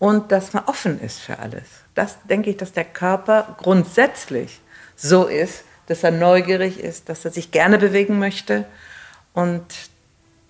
und 0.04 0.32
dass 0.32 0.52
man 0.52 0.64
offen 0.66 1.00
ist 1.00 1.18
für 1.18 1.38
alles. 1.38 1.64
Das 1.94 2.18
denke 2.28 2.50
ich, 2.50 2.58
dass 2.58 2.72
der 2.72 2.84
Körper 2.84 3.56
grundsätzlich 3.56 4.60
so 4.96 5.24
ist, 5.24 5.64
dass 5.86 6.04
er 6.04 6.10
neugierig 6.10 6.78
ist, 6.78 7.08
dass 7.08 7.24
er 7.24 7.30
sich 7.30 7.52
gerne 7.52 7.78
bewegen 7.78 8.18
möchte 8.18 8.66
und 9.32 9.64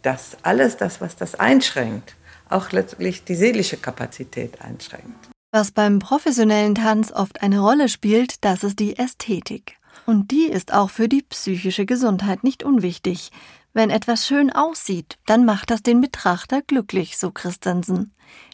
dass 0.03 0.37
alles 0.43 0.77
das, 0.77 1.01
was 1.01 1.15
das 1.15 1.37
einschränkt, 1.37 2.17
auch 2.49 2.73
letztlich 2.73 3.23
die 3.23 3.37
seelische 3.37 3.77
Kapazität 3.77 4.61
einschränkt. 4.61 5.29
Was 5.53 5.71
beim 5.71 6.01
professionellen 6.01 6.75
Tanz 6.75 7.13
oft 7.13 7.41
eine 7.41 7.61
Rolle 7.61 7.89
spielt, 7.89 8.45
das 8.45 8.65
ist 8.65 8.81
die 8.81 8.99
Ästhetik. 8.99 9.77
Und 10.05 10.33
die 10.33 10.47
ist 10.47 10.75
auch 10.75 10.91
für 10.91 11.09
die 11.09 11.23
psychische 11.23 11.87
Gesundheit 11.87 12.43
nicht 12.43 12.65
unwichtig. 12.65 13.31
Wenn 13.77 13.91
etwas 13.91 14.25
schön 14.25 14.53
aussieht, 14.53 15.17
dann 15.27 15.45
macht 15.45 15.73
das 15.73 15.83
den 15.83 16.01
Betrachter 16.01 16.63
glücklich, 16.63 17.19
so 17.19 17.33
Christensen. 17.33 18.13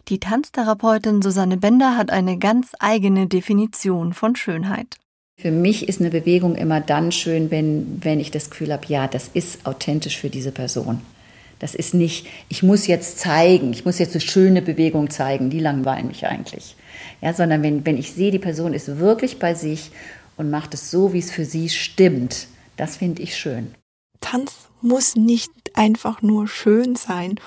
Die 0.09 0.19
Tanztherapeutin 0.19 1.21
Susanne 1.21 1.59
Bender 1.59 1.99
hat 1.99 2.09
eine 2.11 2.39
ganz 2.39 2.73
eigene 2.79 3.27
Definition 3.27 4.15
von 4.15 4.35
Schönheit. 4.35 4.97
Für 5.39 5.51
mich 5.51 5.91
ist 5.91 6.01
eine 6.01 6.09
Bewegung 6.09 6.55
immer 6.55 6.81
dann 6.81 7.13
schön, 7.13 7.51
wenn, 7.51 8.03
wenn 8.03 8.19
ich 8.19 8.31
das 8.31 8.49
Gefühl 8.49 8.73
habe, 8.73 8.87
ja, 8.87 9.09
das 9.09 9.29
ist 9.29 9.67
authentisch 9.67 10.17
für 10.17 10.31
diese 10.31 10.53
Person. 10.53 11.03
Das 11.59 11.75
ist 11.75 11.93
nicht, 11.93 12.27
ich 12.49 12.63
muss 12.63 12.87
jetzt 12.87 13.19
zeigen, 13.19 13.75
ich 13.75 13.85
muss 13.85 13.99
jetzt 13.99 14.15
eine 14.15 14.23
schöne 14.23 14.63
Bewegung 14.63 15.11
zeigen, 15.11 15.51
die 15.51 15.61
langweilen 15.61 16.07
mich 16.07 16.27
eigentlich. 16.27 16.77
Ja, 17.21 17.35
sondern 17.35 17.63
wenn, 17.63 17.85
wenn 17.85 17.99
ich 17.99 18.13
sehe, 18.13 18.31
die 18.31 18.39
Person 18.39 18.73
ist 18.73 18.97
wirklich 18.97 19.39
bei 19.39 19.53
sich 19.53 19.91
und 20.39 20.49
macht 20.49 20.73
es 20.73 20.91
so, 20.91 21.13
wie 21.13 21.19
es 21.19 21.31
für 21.31 21.45
sie 21.45 21.69
stimmt, 21.69 22.47
das 22.79 22.97
finde 22.97 23.21
ich 23.21 23.37
schön. 23.37 23.75
Tanz 24.23 24.70
muss 24.83 25.17
nicht 25.17 25.51
einfach 25.75 26.23
nur 26.23 26.49
schön 26.49 26.97
sein, 26.97 27.39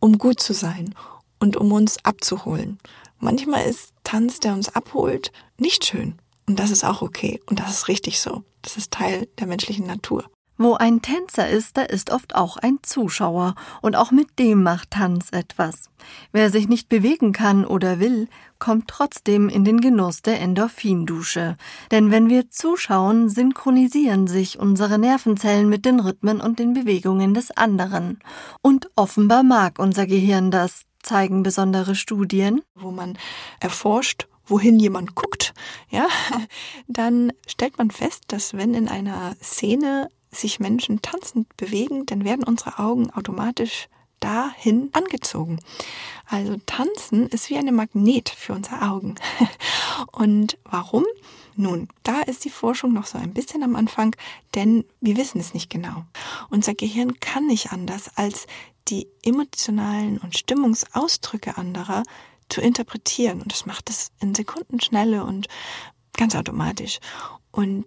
um 0.00 0.18
gut 0.18 0.40
zu 0.40 0.52
sein 0.52 0.94
und 1.38 1.56
um 1.56 1.72
uns 1.72 2.04
abzuholen. 2.04 2.78
Manchmal 3.18 3.66
ist 3.66 3.92
Tanz, 4.04 4.40
der 4.40 4.52
uns 4.52 4.68
abholt, 4.74 5.32
nicht 5.58 5.84
schön. 5.84 6.18
Und 6.46 6.58
das 6.58 6.70
ist 6.70 6.84
auch 6.84 7.02
okay. 7.02 7.40
Und 7.46 7.60
das 7.60 7.70
ist 7.70 7.88
richtig 7.88 8.20
so. 8.20 8.42
Das 8.62 8.76
ist 8.76 8.90
Teil 8.90 9.28
der 9.38 9.46
menschlichen 9.46 9.86
Natur. 9.86 10.24
Wo 10.62 10.74
ein 10.74 11.02
Tänzer 11.02 11.48
ist, 11.48 11.76
da 11.76 11.82
ist 11.82 12.10
oft 12.10 12.36
auch 12.36 12.56
ein 12.56 12.78
Zuschauer, 12.82 13.56
und 13.80 13.96
auch 13.96 14.12
mit 14.12 14.38
dem 14.38 14.62
macht 14.62 14.92
Tanz 14.92 15.30
etwas. 15.32 15.90
Wer 16.30 16.50
sich 16.50 16.68
nicht 16.68 16.88
bewegen 16.88 17.32
kann 17.32 17.64
oder 17.64 17.98
will, 17.98 18.28
kommt 18.60 18.86
trotzdem 18.86 19.48
in 19.48 19.64
den 19.64 19.80
Genuss 19.80 20.22
der 20.22 20.40
Endorphindusche. 20.40 21.56
Denn 21.90 22.12
wenn 22.12 22.28
wir 22.28 22.48
zuschauen, 22.48 23.28
synchronisieren 23.28 24.28
sich 24.28 24.60
unsere 24.60 25.00
Nervenzellen 25.00 25.68
mit 25.68 25.84
den 25.84 25.98
Rhythmen 25.98 26.40
und 26.40 26.60
den 26.60 26.74
Bewegungen 26.74 27.34
des 27.34 27.50
anderen. 27.50 28.20
Und 28.62 28.88
offenbar 28.94 29.42
mag 29.42 29.80
unser 29.80 30.06
Gehirn 30.06 30.52
das, 30.52 30.82
zeigen 31.02 31.42
besondere 31.42 31.96
Studien. 31.96 32.62
Wo 32.76 32.92
man 32.92 33.18
erforscht, 33.58 34.28
wohin 34.46 34.78
jemand 34.78 35.16
guckt, 35.16 35.54
ja, 35.90 36.06
dann 36.86 37.32
stellt 37.48 37.78
man 37.78 37.90
fest, 37.90 38.26
dass 38.28 38.54
wenn 38.54 38.74
in 38.74 38.86
einer 38.86 39.34
Szene 39.42 40.08
sich 40.32 40.60
Menschen 40.60 41.02
tanzend 41.02 41.56
bewegen, 41.56 42.06
dann 42.06 42.24
werden 42.24 42.44
unsere 42.44 42.78
Augen 42.78 43.10
automatisch 43.10 43.88
dahin 44.20 44.90
angezogen. 44.92 45.58
Also 46.26 46.56
tanzen 46.66 47.28
ist 47.28 47.50
wie 47.50 47.58
eine 47.58 47.72
Magnet 47.72 48.28
für 48.28 48.52
unsere 48.52 48.82
Augen. 48.82 49.16
Und 50.12 50.58
warum? 50.64 51.04
Nun, 51.56 51.88
da 52.02 52.20
ist 52.22 52.44
die 52.44 52.50
Forschung 52.50 52.92
noch 52.92 53.06
so 53.06 53.18
ein 53.18 53.34
bisschen 53.34 53.62
am 53.62 53.76
Anfang, 53.76 54.16
denn 54.54 54.84
wir 55.00 55.16
wissen 55.16 55.40
es 55.40 55.52
nicht 55.52 55.68
genau. 55.68 56.04
Unser 56.48 56.74
Gehirn 56.74 57.20
kann 57.20 57.46
nicht 57.46 57.72
anders, 57.72 58.10
als 58.16 58.46
die 58.88 59.06
emotionalen 59.22 60.18
und 60.18 60.38
Stimmungsausdrücke 60.38 61.58
anderer 61.58 62.04
zu 62.48 62.60
interpretieren. 62.60 63.42
Und 63.42 63.52
das 63.52 63.66
macht 63.66 63.90
es 63.90 64.12
in 64.20 64.34
Sekundenschnelle 64.34 65.24
und 65.24 65.48
ganz 66.16 66.34
automatisch. 66.34 67.00
Und 67.50 67.84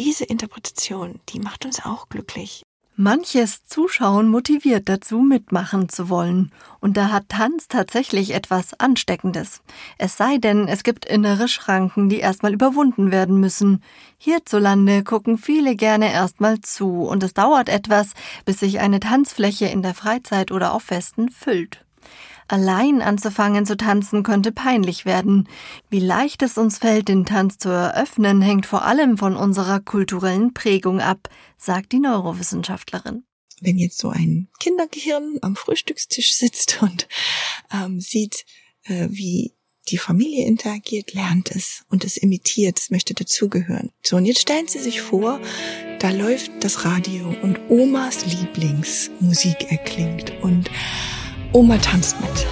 diese 0.00 0.24
Interpretation, 0.24 1.20
die 1.28 1.40
macht 1.40 1.66
uns 1.66 1.84
auch 1.84 2.08
glücklich. 2.08 2.62
Manches 2.96 3.64
Zuschauen 3.66 4.28
motiviert 4.30 4.88
dazu, 4.88 5.20
mitmachen 5.20 5.90
zu 5.90 6.08
wollen. 6.08 6.52
Und 6.80 6.96
da 6.96 7.10
hat 7.10 7.28
Tanz 7.28 7.68
tatsächlich 7.68 8.32
etwas 8.32 8.72
Ansteckendes. 8.80 9.60
Es 9.98 10.16
sei 10.16 10.38
denn, 10.38 10.68
es 10.68 10.84
gibt 10.84 11.04
innere 11.04 11.48
Schranken, 11.48 12.08
die 12.08 12.18
erstmal 12.18 12.54
überwunden 12.54 13.12
werden 13.12 13.40
müssen. 13.40 13.82
Hierzulande 14.16 15.04
gucken 15.04 15.36
viele 15.36 15.76
gerne 15.76 16.10
erstmal 16.10 16.62
zu 16.62 17.02
und 17.02 17.22
es 17.22 17.34
dauert 17.34 17.68
etwas, 17.68 18.12
bis 18.46 18.60
sich 18.60 18.80
eine 18.80 19.00
Tanzfläche 19.00 19.66
in 19.66 19.82
der 19.82 19.94
Freizeit 19.94 20.50
oder 20.50 20.72
auf 20.72 20.84
Festen 20.84 21.28
füllt. 21.28 21.84
Allein 22.50 23.00
anzufangen 23.00 23.64
zu 23.64 23.76
tanzen 23.76 24.24
könnte 24.24 24.50
peinlich 24.50 25.04
werden. 25.04 25.48
Wie 25.88 26.00
leicht 26.00 26.42
es 26.42 26.58
uns 26.58 26.78
fällt, 26.78 27.06
den 27.06 27.24
Tanz 27.24 27.58
zu 27.58 27.68
eröffnen, 27.68 28.42
hängt 28.42 28.66
vor 28.66 28.84
allem 28.84 29.18
von 29.18 29.36
unserer 29.36 29.78
kulturellen 29.78 30.52
Prägung 30.52 31.00
ab, 31.00 31.28
sagt 31.58 31.92
die 31.92 32.00
Neurowissenschaftlerin. 32.00 33.22
Wenn 33.60 33.78
jetzt 33.78 33.98
so 33.98 34.08
ein 34.08 34.48
Kindergehirn 34.58 35.38
am 35.42 35.54
Frühstückstisch 35.54 36.34
sitzt 36.34 36.82
und 36.82 37.06
ähm, 37.72 38.00
sieht, 38.00 38.44
äh, 38.86 39.06
wie 39.10 39.54
die 39.86 39.98
Familie 39.98 40.44
interagiert, 40.44 41.14
lernt 41.14 41.52
es 41.52 41.84
und 41.88 42.04
es 42.04 42.16
imitiert, 42.16 42.80
es 42.80 42.90
möchte 42.90 43.14
dazugehören. 43.14 43.92
So, 44.02 44.16
und 44.16 44.24
jetzt 44.24 44.40
stellen 44.40 44.66
Sie 44.66 44.80
sich 44.80 45.02
vor, 45.02 45.40
da 46.00 46.10
läuft 46.10 46.50
das 46.64 46.84
Radio 46.84 47.32
und 47.42 47.60
Omas 47.68 48.26
Lieblingsmusik 48.26 49.70
erklingt 49.70 50.32
und 50.42 50.68
Oma 51.52 51.76
tanzt 51.78 52.16
mit. 52.20 52.46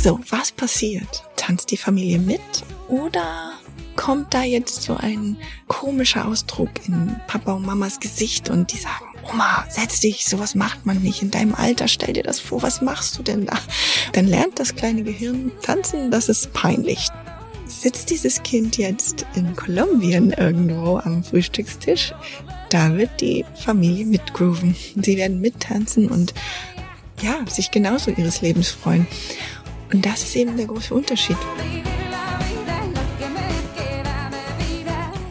So, 0.00 0.20
was 0.30 0.52
passiert? 0.52 1.22
Tanzt 1.36 1.70
die 1.70 1.76
Familie 1.76 2.18
mit 2.18 2.40
oder 2.88 3.52
kommt 3.96 4.32
da 4.32 4.42
jetzt 4.42 4.82
so 4.82 4.96
ein 4.96 5.36
komischer 5.68 6.26
Ausdruck 6.26 6.70
in 6.86 7.14
Papa 7.26 7.52
und 7.52 7.66
Mamas 7.66 8.00
Gesicht 8.00 8.48
und 8.48 8.72
die 8.72 8.78
sagen, 8.78 9.04
Oma, 9.30 9.66
setz 9.68 10.00
dich, 10.00 10.24
sowas 10.24 10.54
macht 10.54 10.86
man 10.86 11.02
nicht. 11.02 11.20
In 11.22 11.30
deinem 11.30 11.54
Alter 11.54 11.88
stell 11.88 12.14
dir 12.14 12.22
das 12.22 12.40
vor, 12.40 12.62
was 12.62 12.80
machst 12.80 13.18
du 13.18 13.22
denn 13.22 13.44
da? 13.44 13.58
Dann 14.12 14.26
lernt 14.26 14.58
das 14.58 14.74
kleine 14.74 15.02
Gehirn 15.02 15.52
tanzen, 15.60 16.10
das 16.10 16.30
ist 16.30 16.54
peinlich. 16.54 17.08
Sitzt 17.66 18.08
dieses 18.08 18.42
Kind 18.42 18.78
jetzt 18.78 19.26
in 19.34 19.54
Kolumbien 19.54 20.32
irgendwo 20.32 20.98
am 20.98 21.22
Frühstückstisch, 21.22 22.14
da 22.74 22.96
wird 22.96 23.20
die 23.20 23.44
Familie 23.54 24.04
mitgrooven. 24.04 24.74
Sie 25.00 25.16
werden 25.16 25.40
mittanzen 25.40 26.10
und 26.10 26.34
ja, 27.22 27.36
sich 27.48 27.70
genauso 27.70 28.10
ihres 28.10 28.42
Lebens 28.42 28.70
freuen. 28.70 29.06
Und 29.92 30.04
das 30.04 30.24
ist 30.24 30.34
eben 30.34 30.56
der 30.56 30.66
große 30.66 30.92
Unterschied. 30.92 31.36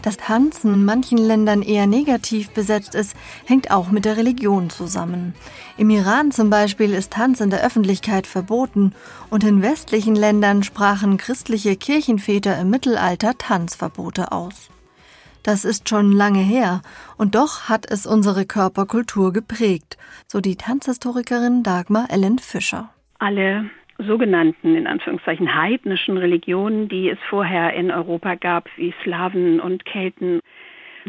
Dass 0.02 0.16
Tanzen 0.16 0.74
in 0.74 0.86
manchen 0.86 1.18
Ländern 1.18 1.62
eher 1.62 1.86
negativ 1.86 2.50
besetzt 2.52 2.96
ist, 2.96 3.14
hängt 3.46 3.72
auch 3.72 3.92
mit 3.92 4.06
der 4.06 4.16
Religion 4.16 4.70
zusammen. 4.70 5.34
Im 5.78 5.90
Iran 5.90 6.32
zum 6.32 6.50
Beispiel 6.50 6.94
ist 6.94 7.12
Tanz 7.12 7.42
in 7.42 7.50
der 7.50 7.62
Öffentlichkeit 7.62 8.26
verboten 8.26 8.94
und 9.30 9.44
in 9.44 9.62
westlichen 9.62 10.16
Ländern 10.16 10.64
sprachen 10.64 11.18
christliche 11.18 11.76
Kirchenväter 11.76 12.58
im 12.58 12.70
Mittelalter 12.70 13.38
Tanzverbote 13.38 14.32
aus. 14.32 14.70
Das 15.44 15.66
ist 15.66 15.90
schon 15.90 16.14
lange 16.14 16.40
her 16.40 16.82
und 17.18 17.36
doch 17.36 17.68
hat 17.68 17.86
es 17.86 18.08
unsere 18.08 18.46
Körperkultur 18.46 19.34
geprägt, 19.34 19.98
so 20.28 20.40
die 20.40 20.56
Tanzhistorikerin 20.56 21.64
Dagmar 21.64 22.08
Ellen 22.10 22.40
Fischer. 22.40 22.90
Alle 23.20 23.70
sogenannten, 23.98 24.76
in 24.76 24.88
Anführungszeichen, 24.88 25.54
heidnischen 25.54 26.18
Religionen, 26.18 26.88
die 26.88 27.10
es 27.10 27.20
vorher 27.30 27.74
in 27.74 27.92
Europa 27.92 28.36
gab, 28.36 28.70
wie 28.78 28.94
Slawen 29.04 29.60
und 29.60 29.84
Kelten. 29.84 30.40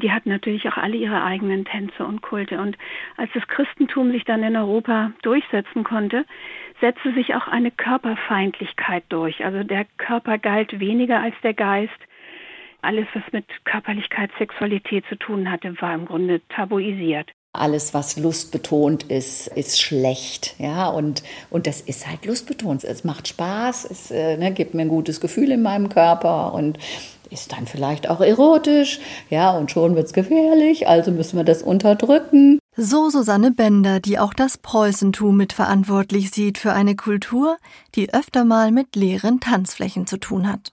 Die 0.03 0.11
hatten 0.11 0.31
natürlich 0.31 0.69
auch 0.69 0.77
alle 0.77 0.97
ihre 0.97 1.23
eigenen 1.23 1.65
Tänze 1.65 2.05
und 2.05 2.21
Kulte. 2.21 2.61
Und 2.61 2.77
als 3.17 3.31
das 3.35 3.47
Christentum 3.47 4.11
sich 4.11 4.25
dann 4.25 4.43
in 4.43 4.57
Europa 4.57 5.13
durchsetzen 5.23 5.85
konnte, 5.85 6.25
setzte 6.81 7.15
sich 7.15 7.37
auch 7.37 7.47
eine 7.47 7.71
Körperfeindlichkeit 7.71 9.05
durch. 9.11 9.45
Also 9.45 9.63
der 9.63 9.87
Körper 9.97 10.39
galt 10.39 10.81
weniger 10.81 11.21
als 11.21 11.37
der 11.45 11.55
Geist. 11.55 11.93
Alles, 12.85 13.07
was 13.15 13.23
mit 13.33 13.47
Körperlichkeit, 13.65 14.31
Sexualität 14.39 15.05
zu 15.09 15.17
tun 15.17 15.51
hatte, 15.51 15.75
war 15.81 15.95
im 15.95 16.07
Grunde 16.07 16.41
tabuisiert 16.49 17.31
alles, 17.55 17.95
was 17.95 18.17
lustbetont 18.17 19.05
ist, 19.05 19.47
ist 19.47 19.81
schlecht. 19.81 20.57
Ja, 20.59 20.89
und, 20.89 21.23
und 21.51 21.67
das 21.67 21.81
ist 21.81 22.07
halt 22.07 22.27
lustbetont. 22.27 22.83
Es 22.85 23.05
macht 23.05 23.29
Spaß, 23.29 23.89
es 23.91 24.11
äh, 24.11 24.37
ne, 24.37 24.53
gibt 24.53 24.75
mir 24.75 24.83
ein 24.83 24.89
gutes 24.89 25.21
Gefühl 25.21 25.53
in 25.53 25.63
meinem 25.63 25.89
Körper 25.89 26.53
und 26.53 26.79
ist 27.31 27.53
dann 27.53 27.67
vielleicht 27.67 28.11
auch 28.11 28.21
erotisch. 28.21 28.99
Ja, 29.31 29.53
und 29.53 29.71
schon 29.71 29.95
wird 29.95 30.07
es 30.07 30.13
gefährlich, 30.13 30.89
also 30.89 31.13
müssen 31.13 31.37
wir 31.37 31.45
das 31.45 31.63
unterdrücken. 31.63 32.59
So 32.77 33.09
Susanne 33.09 33.53
Bender, 33.53 34.01
die 34.01 34.19
auch 34.19 34.35
das 34.35 34.59
Preußentum 34.59 35.37
mitverantwortlich 35.37 36.33
sieht 36.33 36.59
für 36.59 36.73
eine 36.73 36.97
Kultur, 36.97 37.57
die 37.95 38.13
öfter 38.13 38.45
mal 38.45 38.73
mit 38.73 38.97
leeren 38.97 39.39
Tanzflächen 39.39 40.09
zu 40.09 40.17
tun 40.19 40.51
hat. 40.51 40.73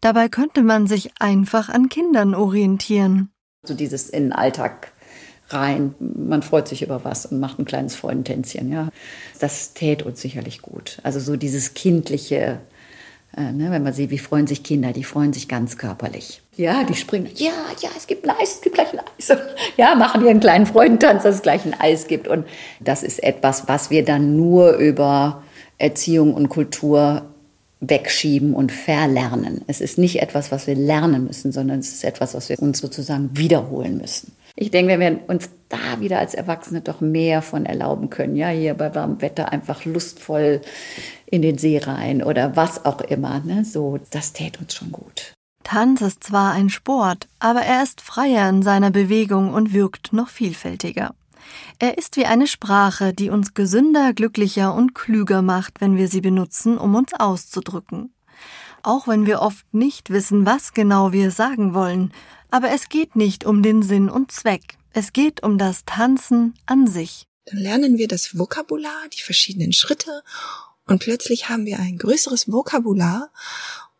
Dabei 0.00 0.28
könnte 0.28 0.62
man 0.62 0.86
sich 0.86 1.10
einfach 1.18 1.68
an 1.68 1.88
Kindern 1.88 2.34
orientieren. 2.34 3.30
So 3.64 3.74
dieses 3.74 4.08
in 4.08 4.24
den 4.24 4.32
Alltag 4.32 4.92
rein. 5.50 5.94
Man 5.98 6.42
freut 6.42 6.68
sich 6.68 6.82
über 6.82 7.04
was 7.04 7.26
und 7.26 7.40
macht 7.40 7.58
ein 7.58 7.64
kleines 7.64 7.96
Freundentänzchen. 7.96 8.70
Ja. 8.70 8.88
Das 9.40 9.74
täte 9.74 10.04
uns 10.04 10.20
sicherlich 10.20 10.62
gut. 10.62 10.98
Also 11.02 11.20
so 11.20 11.36
dieses 11.36 11.74
kindliche, 11.74 12.60
äh, 13.36 13.52
ne, 13.52 13.70
wenn 13.70 13.82
man 13.82 13.92
sieht, 13.92 14.10
wie 14.10 14.18
freuen 14.18 14.46
sich 14.46 14.62
Kinder, 14.62 14.92
die 14.92 15.04
freuen 15.04 15.32
sich 15.32 15.48
ganz 15.48 15.78
körperlich. 15.78 16.42
Ja, 16.56 16.84
die 16.84 16.94
springen, 16.94 17.30
ja, 17.34 17.52
ja, 17.80 17.88
es 17.96 18.06
gibt 18.06 18.28
ein 18.28 18.36
Eis, 18.36 18.56
es 18.56 18.60
gibt 18.60 18.74
gleich 18.74 18.92
ein 18.92 19.00
Eis. 19.00 19.36
Ja, 19.76 19.94
machen 19.94 20.24
ihren 20.24 20.40
kleinen 20.40 20.66
Freudentanz, 20.66 21.22
dass 21.22 21.36
es 21.36 21.42
gleich 21.42 21.64
ein 21.64 21.74
Eis 21.78 22.08
gibt. 22.08 22.26
Und 22.26 22.46
das 22.80 23.02
ist 23.02 23.22
etwas, 23.22 23.68
was 23.68 23.90
wir 23.90 24.04
dann 24.04 24.36
nur 24.36 24.72
über 24.72 25.42
Erziehung 25.78 26.34
und 26.34 26.48
Kultur 26.48 27.26
wegschieben 27.80 28.54
und 28.54 28.72
verlernen. 28.72 29.62
Es 29.66 29.80
ist 29.80 29.98
nicht 29.98 30.20
etwas, 30.20 30.50
was 30.50 30.66
wir 30.66 30.74
lernen 30.74 31.24
müssen, 31.24 31.52
sondern 31.52 31.78
es 31.78 31.92
ist 31.92 32.04
etwas, 32.04 32.34
was 32.34 32.48
wir 32.48 32.58
uns 32.60 32.78
sozusagen 32.78 33.30
wiederholen 33.36 33.98
müssen. 33.98 34.32
Ich 34.56 34.72
denke, 34.72 34.98
wenn 34.98 35.00
wir 35.00 35.20
uns 35.28 35.50
da 35.68 36.00
wieder 36.00 36.18
als 36.18 36.34
Erwachsene 36.34 36.80
doch 36.80 37.00
mehr 37.00 37.42
von 37.42 37.64
erlauben 37.64 38.10
können, 38.10 38.34
ja, 38.34 38.48
hier 38.48 38.74
bei 38.74 38.92
warmem 38.94 39.22
Wetter 39.22 39.52
einfach 39.52 39.84
lustvoll 39.84 40.60
in 41.26 41.42
den 41.42 41.58
See 41.58 41.78
rein 41.78 42.24
oder 42.24 42.56
was 42.56 42.84
auch 42.84 43.00
immer, 43.00 43.40
ne, 43.40 43.64
so, 43.64 44.00
das 44.10 44.32
täte 44.32 44.58
uns 44.60 44.74
schon 44.74 44.90
gut. 44.90 45.32
Tanz 45.62 46.00
ist 46.00 46.24
zwar 46.24 46.52
ein 46.52 46.70
Sport, 46.70 47.28
aber 47.38 47.60
er 47.60 47.82
ist 47.82 48.00
freier 48.00 48.48
in 48.48 48.62
seiner 48.62 48.90
Bewegung 48.90 49.52
und 49.52 49.72
wirkt 49.72 50.12
noch 50.12 50.28
vielfältiger. 50.28 51.14
Er 51.78 51.98
ist 51.98 52.16
wie 52.16 52.26
eine 52.26 52.46
Sprache, 52.46 53.12
die 53.12 53.30
uns 53.30 53.54
gesünder, 53.54 54.12
glücklicher 54.12 54.74
und 54.74 54.94
klüger 54.94 55.42
macht, 55.42 55.80
wenn 55.80 55.96
wir 55.96 56.08
sie 56.08 56.20
benutzen, 56.20 56.78
um 56.78 56.94
uns 56.94 57.12
auszudrücken. 57.14 58.12
Auch 58.82 59.08
wenn 59.08 59.26
wir 59.26 59.40
oft 59.40 59.72
nicht 59.74 60.10
wissen, 60.10 60.46
was 60.46 60.72
genau 60.72 61.12
wir 61.12 61.30
sagen 61.30 61.74
wollen, 61.74 62.12
aber 62.50 62.70
es 62.70 62.88
geht 62.88 63.16
nicht 63.16 63.44
um 63.44 63.62
den 63.62 63.82
Sinn 63.82 64.08
und 64.08 64.32
Zweck. 64.32 64.78
Es 64.92 65.12
geht 65.12 65.42
um 65.42 65.58
das 65.58 65.84
Tanzen 65.84 66.54
an 66.66 66.86
sich. 66.86 67.26
Dann 67.44 67.58
lernen 67.58 67.98
wir 67.98 68.08
das 68.08 68.38
Vokabular, 68.38 69.08
die 69.12 69.22
verschiedenen 69.22 69.72
Schritte 69.72 70.22
und 70.88 71.00
plötzlich 71.00 71.48
haben 71.50 71.66
wir 71.66 71.78
ein 71.78 71.98
größeres 71.98 72.50
Vokabular, 72.50 73.30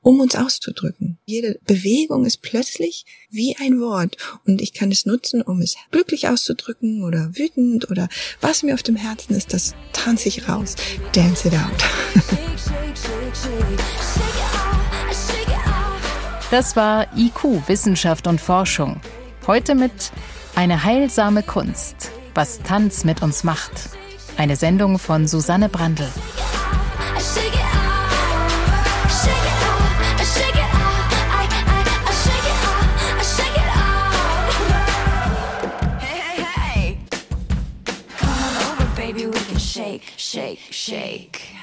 um 0.08 0.20
uns 0.20 0.36
auszudrücken. 0.36 1.18
Jede 1.26 1.60
Bewegung 1.66 2.24
ist 2.24 2.40
plötzlich 2.40 3.04
wie 3.28 3.54
ein 3.60 3.78
Wort 3.78 4.16
und 4.46 4.62
ich 4.62 4.72
kann 4.72 4.90
es 4.90 5.04
nutzen, 5.04 5.42
um 5.42 5.60
es 5.60 5.76
glücklich 5.90 6.28
auszudrücken 6.28 7.04
oder 7.04 7.36
wütend 7.36 7.90
oder 7.90 8.08
was 8.40 8.62
mir 8.62 8.72
auf 8.72 8.82
dem 8.82 8.96
Herzen 8.96 9.34
ist, 9.34 9.52
das 9.52 9.74
tanze 9.92 10.28
ich 10.28 10.48
raus. 10.48 10.76
Dance 11.12 11.46
it 11.46 11.52
out. 11.52 11.84
Das 16.50 16.74
war 16.74 17.14
IQ, 17.14 17.68
Wissenschaft 17.68 18.26
und 18.26 18.40
Forschung. 18.40 19.02
Heute 19.46 19.74
mit 19.74 19.92
Eine 20.54 20.84
heilsame 20.84 21.42
Kunst, 21.42 22.12
was 22.34 22.60
Tanz 22.62 23.04
mit 23.04 23.20
uns 23.20 23.44
macht. 23.44 23.90
Eine 24.38 24.56
Sendung 24.56 24.98
von 24.98 25.28
Susanne 25.28 25.68
Brandl. 25.68 26.08
shake, 40.28 40.60
shake. 40.70 41.57